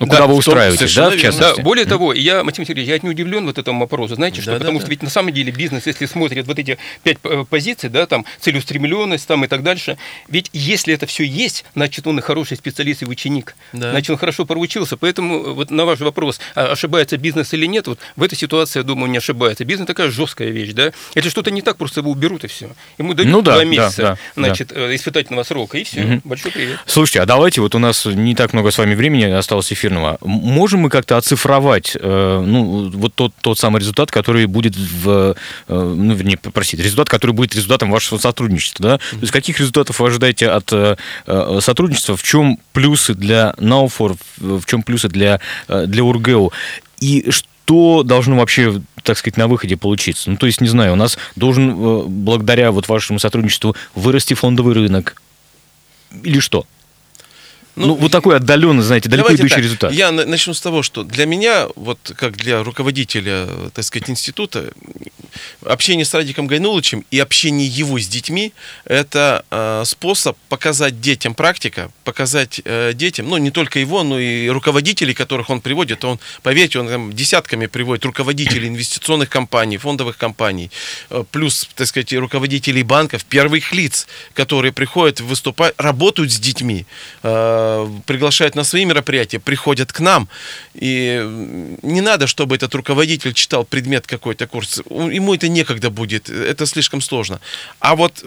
Ну, 0.00 0.06
Да, 0.06 0.12
куда 0.16 0.26
вы 0.28 0.34
устраиваетесь, 0.34 0.94
да, 0.94 1.10
в 1.10 1.16
частности? 1.18 1.56
Да, 1.58 1.62
более 1.62 1.84
того, 1.84 2.14
я, 2.14 2.42
Максим 2.42 2.64
Сергеевич, 2.64 2.88
я 2.88 2.98
не 3.02 3.10
удивлен 3.10 3.44
вот 3.44 3.58
этому 3.58 3.80
вопросу. 3.80 4.14
Знаете 4.14 4.40
что? 4.40 4.52
Да, 4.52 4.56
да, 4.56 4.58
Потому 4.60 4.78
да. 4.78 4.84
что 4.84 4.90
ведь 4.90 5.02
на 5.02 5.10
самом 5.10 5.34
деле 5.34 5.52
бизнес, 5.52 5.86
если 5.86 6.06
смотрит 6.06 6.46
вот 6.46 6.58
эти 6.58 6.78
пять 7.02 7.18
э, 7.22 7.44
позиций, 7.48 7.90
да, 7.90 8.06
там 8.06 8.24
целеустремленность 8.40 9.28
там 9.28 9.44
и 9.44 9.48
так 9.48 9.62
дальше, 9.62 9.98
ведь 10.28 10.48
если 10.54 10.94
это 10.94 11.04
все 11.04 11.24
есть, 11.24 11.66
значит, 11.74 12.06
он 12.06 12.18
и 12.18 12.22
хороший 12.22 12.56
специалист 12.56 13.02
и 13.02 13.04
ученик. 13.04 13.54
Да. 13.74 13.90
Значит, 13.90 14.10
он 14.10 14.16
хорошо 14.16 14.46
проучился. 14.46 14.96
Поэтому 14.96 15.36
э, 15.36 15.52
вот 15.52 15.70
на 15.70 15.84
ваш 15.84 16.00
вопрос, 16.00 16.40
а 16.54 16.72
ошибается 16.72 17.18
бизнес 17.18 17.52
или 17.52 17.66
нет, 17.66 17.86
вот 17.86 17.98
в 18.16 18.22
этой 18.22 18.36
ситуации, 18.36 18.78
я 18.78 18.84
думаю, 18.84 19.10
не 19.10 19.18
ошибается. 19.18 19.66
Бизнес 19.66 19.86
такая 19.86 20.10
жесткая 20.10 20.48
вещь, 20.48 20.72
да. 20.72 20.92
Если 21.14 21.28
что-то 21.28 21.50
не 21.50 21.60
так, 21.60 21.76
просто 21.76 22.00
его 22.00 22.10
уберут 22.10 22.44
и 22.44 22.46
все. 22.46 22.70
Ему 22.96 23.12
дают 23.12 23.30
Ну 23.30 23.42
да, 23.42 23.52
два 23.52 23.58
да, 23.58 23.64
месяца, 23.64 24.02
да, 24.02 24.18
значит, 24.34 24.72
э, 24.72 24.94
испытательного 24.94 25.42
срока, 25.42 25.76
и 25.76 25.84
все. 25.84 26.00
Мгм. 26.00 26.22
Большой 26.24 26.52
привет. 26.52 26.78
Слушайте, 26.86 27.20
а 27.20 27.26
давайте, 27.26 27.60
вот 27.60 27.74
у 27.74 27.78
нас 27.78 28.06
не 28.06 28.34
так 28.34 28.54
много 28.54 28.70
с 28.70 28.78
вами 28.78 28.94
времени 28.94 29.24
осталось 29.24 29.70
эфирного. 29.90 30.18
Можем 30.22 30.80
мы 30.80 30.90
как-то 30.90 31.16
оцифровать, 31.16 31.96
э, 32.00 32.44
ну, 32.44 32.90
вот 32.90 33.14
тот, 33.14 33.32
тот 33.40 33.58
самый 33.58 33.80
результат, 33.80 34.10
который 34.10 34.46
будет 34.46 34.76
в, 34.76 35.34
э, 35.68 35.94
ну, 35.94 36.14
вернее, 36.14 36.38
простите, 36.38 36.82
результат, 36.82 37.08
который 37.08 37.32
будет 37.32 37.54
результатом 37.54 37.90
вашего 37.90 38.18
сотрудничества, 38.18 38.82
да? 38.82 38.98
То 38.98 39.20
есть 39.20 39.32
каких 39.32 39.58
результатов 39.58 39.98
вы 40.00 40.08
ожидаете 40.08 40.48
от 40.48 40.72
э, 40.72 40.96
э, 41.26 41.58
сотрудничества? 41.60 42.16
В 42.16 42.22
чем 42.22 42.58
плюсы 42.72 43.14
для 43.14 43.54
Науфор, 43.58 44.16
в 44.38 44.64
чем 44.66 44.82
плюсы 44.82 45.08
для, 45.08 45.40
э, 45.68 45.86
для 45.86 46.04
Ургеу? 46.04 46.52
И 47.00 47.30
что 47.30 48.02
должно 48.02 48.36
вообще, 48.36 48.80
так 49.02 49.18
сказать, 49.18 49.36
на 49.36 49.48
выходе 49.48 49.76
получиться? 49.76 50.30
Ну, 50.30 50.36
то 50.36 50.46
есть, 50.46 50.60
не 50.60 50.68
знаю, 50.68 50.92
у 50.92 50.96
нас 50.96 51.18
должен, 51.36 51.70
э, 51.70 52.02
благодаря 52.06 52.70
вот 52.70 52.88
вашему 52.88 53.18
сотрудничеству, 53.18 53.76
вырасти 53.94 54.34
фондовый 54.34 54.74
рынок, 54.74 55.20
или 56.24 56.40
что? 56.40 56.66
Ну, 57.76 57.86
Ну, 57.86 57.94
вот 57.94 58.12
такой 58.12 58.36
отдаленный, 58.36 58.82
знаете, 58.82 59.08
далеко 59.08 59.28
Давайте 59.28 59.42
идущий 59.42 59.54
так, 59.54 59.64
результат. 59.64 59.92
Я 59.92 60.10
на- 60.10 60.26
начну 60.26 60.54
с 60.54 60.60
того, 60.60 60.82
что 60.82 61.02
для 61.02 61.26
меня, 61.26 61.68
вот 61.76 62.12
как 62.16 62.36
для 62.36 62.62
руководителя, 62.62 63.48
так 63.74 63.84
сказать, 63.84 64.10
института, 64.10 64.70
общение 65.64 66.04
с 66.04 66.12
Радиком 66.14 66.46
Гайнулычем 66.46 67.04
и 67.10 67.18
общение 67.18 67.66
его 67.68 67.98
с 67.98 68.08
детьми– 68.08 68.52
это 68.84 69.44
э, 69.50 69.82
способ 69.86 70.36
показать 70.48 71.00
детям 71.00 71.34
практика, 71.34 71.90
показать 72.04 72.60
э, 72.64 72.92
детям, 72.94 73.28
ну, 73.28 73.36
не 73.36 73.50
только 73.50 73.78
его, 73.78 74.02
но 74.02 74.18
и 74.18 74.48
руководителей, 74.48 75.14
которых 75.14 75.50
он 75.50 75.60
приводит. 75.60 76.04
Он, 76.04 76.18
поверьте, 76.42 76.80
он 76.80 76.88
там 76.88 77.12
десятками 77.12 77.66
приводит 77.66 78.04
руководителей 78.04 78.68
инвестиционных 78.74 79.28
компаний, 79.28 79.78
фондовых 79.78 80.16
компаний, 80.16 80.70
э, 81.10 81.24
плюс, 81.30 81.68
так 81.74 81.86
сказать, 81.86 82.12
руководителей 82.14 82.82
банков, 82.82 83.24
первых 83.24 83.72
лиц, 83.72 84.06
которые 84.34 84.72
приходят, 84.72 85.20
выступают, 85.20 85.74
работают 85.78 86.32
с 86.32 86.38
детьми, 86.38 86.84
э, 87.22 87.59
приглашают 88.06 88.54
на 88.54 88.64
свои 88.64 88.84
мероприятия, 88.84 89.38
приходят 89.38 89.92
к 89.92 90.00
нам. 90.00 90.28
И 90.74 91.22
не 91.82 92.00
надо, 92.00 92.26
чтобы 92.26 92.56
этот 92.56 92.74
руководитель 92.74 93.32
читал 93.32 93.64
предмет 93.64 94.06
какой-то 94.06 94.46
курс. 94.46 94.82
Ему 94.88 95.34
это 95.34 95.48
некогда 95.48 95.90
будет, 95.90 96.30
это 96.30 96.66
слишком 96.66 97.00
сложно. 97.00 97.40
А 97.80 97.94
вот 97.96 98.24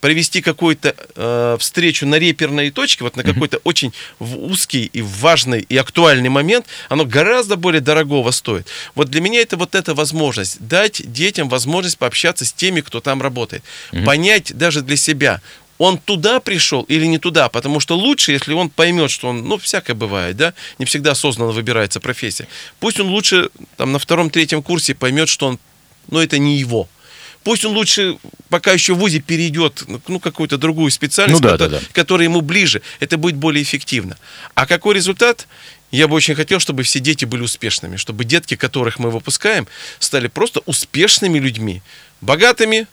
провести 0.00 0.40
какую-то 0.40 0.94
э, 1.16 1.56
встречу 1.58 2.06
на 2.06 2.16
реперной 2.16 2.70
точке, 2.70 3.04
вот 3.04 3.16
на 3.16 3.22
какой-то 3.24 3.58
очень 3.64 3.92
узкий 4.20 4.84
и 4.84 5.02
важный 5.02 5.60
и 5.60 5.76
актуальный 5.76 6.28
момент, 6.28 6.66
оно 6.88 7.04
гораздо 7.04 7.56
более 7.56 7.80
дорогого 7.80 8.30
стоит. 8.30 8.68
Вот 8.94 9.08
для 9.08 9.20
меня 9.20 9.40
это 9.40 9.56
вот 9.56 9.74
эта 9.74 9.94
возможность, 9.94 10.58
дать 10.60 11.02
детям 11.12 11.48
возможность 11.48 11.98
пообщаться 11.98 12.44
с 12.44 12.52
теми, 12.52 12.82
кто 12.82 13.00
там 13.00 13.22
работает, 13.22 13.64
mm 13.92 14.04
понять 14.04 14.56
даже 14.56 14.82
для 14.82 14.96
себя, 14.96 15.40
он 15.78 15.98
туда 15.98 16.40
пришел 16.40 16.82
или 16.82 17.06
не 17.06 17.18
туда, 17.18 17.48
потому 17.48 17.80
что 17.80 17.96
лучше, 17.96 18.32
если 18.32 18.52
он 18.52 18.70
поймет, 18.70 19.10
что 19.10 19.28
он, 19.28 19.44
ну, 19.44 19.58
всякое 19.58 19.94
бывает, 19.94 20.36
да, 20.36 20.54
не 20.78 20.86
всегда 20.86 21.12
осознанно 21.12 21.52
выбирается 21.52 22.00
профессия. 22.00 22.48
Пусть 22.80 23.00
он 23.00 23.08
лучше 23.08 23.50
там 23.76 23.92
на 23.92 23.98
втором-третьем 23.98 24.62
курсе 24.62 24.94
поймет, 24.94 25.28
что 25.28 25.48
он, 25.48 25.58
ну, 26.08 26.20
это 26.20 26.38
не 26.38 26.56
его. 26.56 26.88
Пусть 27.46 27.64
он 27.64 27.74
лучше 27.74 28.16
пока 28.48 28.72
еще 28.72 28.94
в 28.94 28.98
ВУЗе 28.98 29.20
перейдет 29.20 29.84
ну, 30.08 30.18
какую-то 30.18 30.58
другую 30.58 30.90
специальность, 30.90 31.40
ну, 31.40 31.46
да, 31.48 31.52
которая, 31.52 31.80
да, 31.80 31.86
да. 31.86 31.92
которая 31.92 32.26
ему 32.26 32.40
ближе. 32.40 32.82
Это 32.98 33.18
будет 33.18 33.36
более 33.36 33.62
эффективно. 33.62 34.16
А 34.54 34.66
какой 34.66 34.96
результат? 34.96 35.46
Я 35.92 36.08
бы 36.08 36.16
очень 36.16 36.34
хотел, 36.34 36.58
чтобы 36.58 36.82
все 36.82 36.98
дети 36.98 37.24
были 37.24 37.42
успешными, 37.42 37.96
чтобы 37.96 38.24
детки, 38.24 38.56
которых 38.56 38.98
мы 38.98 39.12
выпускаем, 39.12 39.68
стали 40.00 40.26
просто 40.26 40.60
успешными 40.66 41.38
людьми, 41.38 41.82
богатыми, 42.20 42.88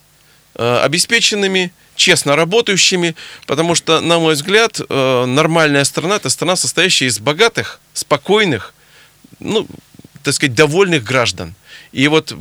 обеспеченными, 0.55 1.71
честно 1.95 2.35
работающими, 2.35 3.15
потому 3.47 3.75
что, 3.75 4.01
на 4.01 4.19
мой 4.19 4.33
взгляд, 4.33 4.79
э, 4.79 5.25
нормальная 5.25 5.83
страна– 5.83 6.15
это 6.17 6.29
страна, 6.29 6.55
состоящая 6.55 7.07
из 7.07 7.19
богатых, 7.19 7.79
спокойных, 7.93 8.73
ну, 9.39 9.67
так 10.23 10.33
сказать, 10.33 10.55
довольных 10.55 11.03
граждан. 11.03 11.53
И 11.91 12.07
вот 12.07 12.35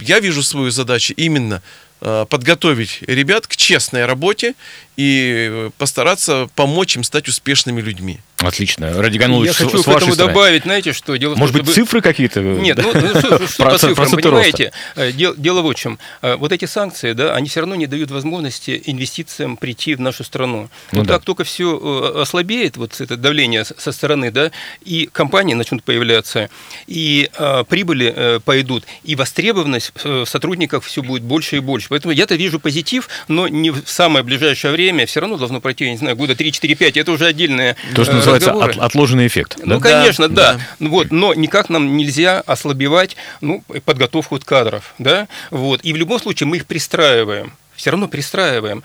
я 0.00 0.20
вижу 0.20 0.42
свою 0.42 0.70
задачу 0.70 1.14
именно 1.16 1.62
э, 2.00 2.26
подготовить 2.28 3.00
ребят 3.02 3.46
к 3.46 3.56
честной 3.56 4.06
работе 4.06 4.54
и 4.96 5.70
постараться 5.78 6.48
помочь 6.54 6.96
им 6.96 7.04
стать 7.04 7.28
успешными 7.28 7.80
людьми. 7.80 8.20
Отлично. 8.40 8.92
Радиганулович, 9.02 9.48
Я 9.58 9.64
хочу 9.66 9.82
к 9.82 9.88
этому 9.88 10.14
добавить, 10.14 10.62
знаете, 10.62 10.92
что 10.92 11.16
дело 11.16 11.34
Может 11.34 11.54
быть, 11.54 11.64
чтобы... 11.64 11.74
цифры 11.74 12.00
какие-то? 12.00 12.40
Нет, 12.40 12.78
ну, 12.80 12.92
ну 12.94 13.20
что, 13.20 13.48
что 13.48 13.64
по 13.64 13.78
цифрам, 13.78 14.10
понимаете? 14.10 14.72
Э, 14.94 15.10
дело, 15.10 15.34
дело 15.36 15.62
вот 15.62 15.76
в 15.76 15.80
чем. 15.80 15.98
Э, 16.22 16.36
вот 16.36 16.52
эти 16.52 16.64
санкции, 16.64 17.14
да, 17.14 17.34
они 17.34 17.48
все 17.48 17.60
равно 17.60 17.74
не 17.74 17.86
дают 17.86 18.12
возможности 18.12 18.80
инвестициям 18.86 19.56
прийти 19.56 19.96
в 19.96 20.00
нашу 20.00 20.22
страну. 20.22 20.70
Ну, 20.92 21.00
вот 21.00 21.08
да. 21.08 21.14
так 21.14 21.24
только 21.24 21.42
все 21.42 22.12
э, 22.16 22.22
ослабеет, 22.22 22.76
вот 22.76 23.00
это 23.00 23.16
давление 23.16 23.64
со 23.64 23.90
стороны, 23.90 24.30
да, 24.30 24.52
и 24.84 25.08
компании 25.10 25.54
начнут 25.54 25.82
появляться, 25.82 26.48
и 26.86 27.30
а, 27.36 27.64
прибыли 27.64 28.40
пойдут, 28.44 28.84
и 29.02 29.16
востребованность 29.16 29.92
в 30.02 30.26
сотрудниках 30.26 30.84
все 30.84 31.02
будет 31.02 31.22
больше 31.22 31.56
и 31.56 31.60
больше. 31.60 31.88
Поэтому 31.88 32.12
я-то 32.12 32.36
вижу 32.36 32.60
позитив, 32.60 33.08
но 33.26 33.48
не 33.48 33.70
в 33.70 33.82
самое 33.86 34.24
ближайшее 34.24 34.72
время, 34.72 35.06
все 35.06 35.20
равно 35.20 35.36
должно 35.36 35.60
пройти, 35.60 35.84
я 35.84 35.90
не 35.92 35.96
знаю, 35.96 36.16
года 36.16 36.34
3-4-5, 36.34 37.00
это 37.00 37.12
уже 37.12 37.26
отдельная 37.26 37.76
То, 37.94 38.04
что 38.04 38.27
называется 38.34 38.80
от, 38.80 38.84
отложенный 38.84 39.26
эффект. 39.26 39.58
Ну, 39.62 39.78
да? 39.78 39.90
конечно, 39.90 40.28
да. 40.28 40.54
да. 40.54 40.60
Ну, 40.78 40.90
вот, 40.90 41.10
но 41.10 41.34
никак 41.34 41.68
нам 41.68 41.96
нельзя 41.96 42.40
ослабевать 42.40 43.16
ну, 43.40 43.62
подготовку 43.84 44.38
кадров. 44.44 44.94
Да? 44.98 45.28
Вот. 45.50 45.80
И 45.84 45.92
в 45.92 45.96
любом 45.96 46.20
случае 46.20 46.46
мы 46.46 46.56
их 46.56 46.66
пристраиваем. 46.66 47.52
Все 47.74 47.90
равно 47.90 48.08
пристраиваем 48.08 48.82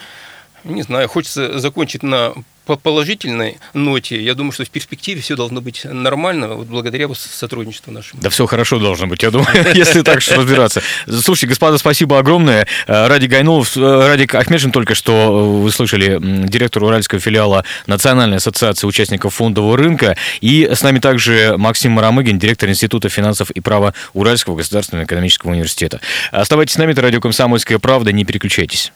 не 0.63 0.81
знаю, 0.81 1.09
хочется 1.09 1.59
закончить 1.59 2.03
на 2.03 2.33
по 2.65 2.77
положительной 2.77 3.57
ноте, 3.73 4.21
я 4.21 4.35
думаю, 4.35 4.53
что 4.53 4.63
в 4.63 4.69
перспективе 4.69 5.21
все 5.21 5.35
должно 5.35 5.61
быть 5.61 5.83
нормально, 5.83 6.47
вот 6.49 6.67
благодаря 6.67 7.07
сотрудничеству 7.13 7.91
нашему. 7.91 8.21
Да 8.21 8.29
все 8.29 8.45
хорошо 8.45 8.79
должно 8.79 9.07
быть, 9.07 9.21
я 9.23 9.31
думаю, 9.31 9.49
если 9.73 10.01
так 10.01 10.19
разбираться. 10.19 10.81
Слушайте, 11.07 11.47
господа, 11.47 11.77
спасибо 11.77 12.19
огромное. 12.19 12.67
Э, 12.87 13.07
Ради 13.07 13.25
Гайнулов, 13.25 13.75
э, 13.75 14.07
Ради 14.07 14.27
Ахмедшин 14.33 14.71
только 14.71 14.95
что, 14.95 15.11
э, 15.11 15.61
вы 15.63 15.71
слышали, 15.71 16.17
директор 16.21 16.83
Уральского 16.83 17.19
филиала 17.19 17.65
Национальной 17.87 18.37
ассоциации 18.37 18.87
участников 18.87 19.35
фондового 19.35 19.77
рынка. 19.77 20.15
И 20.39 20.69
с 20.71 20.81
нами 20.83 20.99
также 20.99 21.55
Максим 21.57 21.93
Марамыгин, 21.93 22.39
директор 22.39 22.69
Института 22.69 23.09
финансов 23.09 23.51
и 23.51 23.59
права 23.59 23.93
Уральского 24.13 24.55
государственного 24.55 25.05
экономического 25.05 25.51
университета. 25.51 25.99
Оставайтесь 26.31 26.75
с 26.75 26.77
нами, 26.77 26.93
это 26.93 27.01
радио 27.01 27.19
«Комсомольская 27.19 27.79
правда», 27.79 28.11
не 28.11 28.23
переключайтесь. 28.23 28.91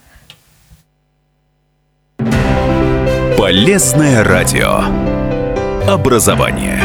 Полезное 3.47 4.25
радио. 4.25 4.83
Образование. 5.89 6.81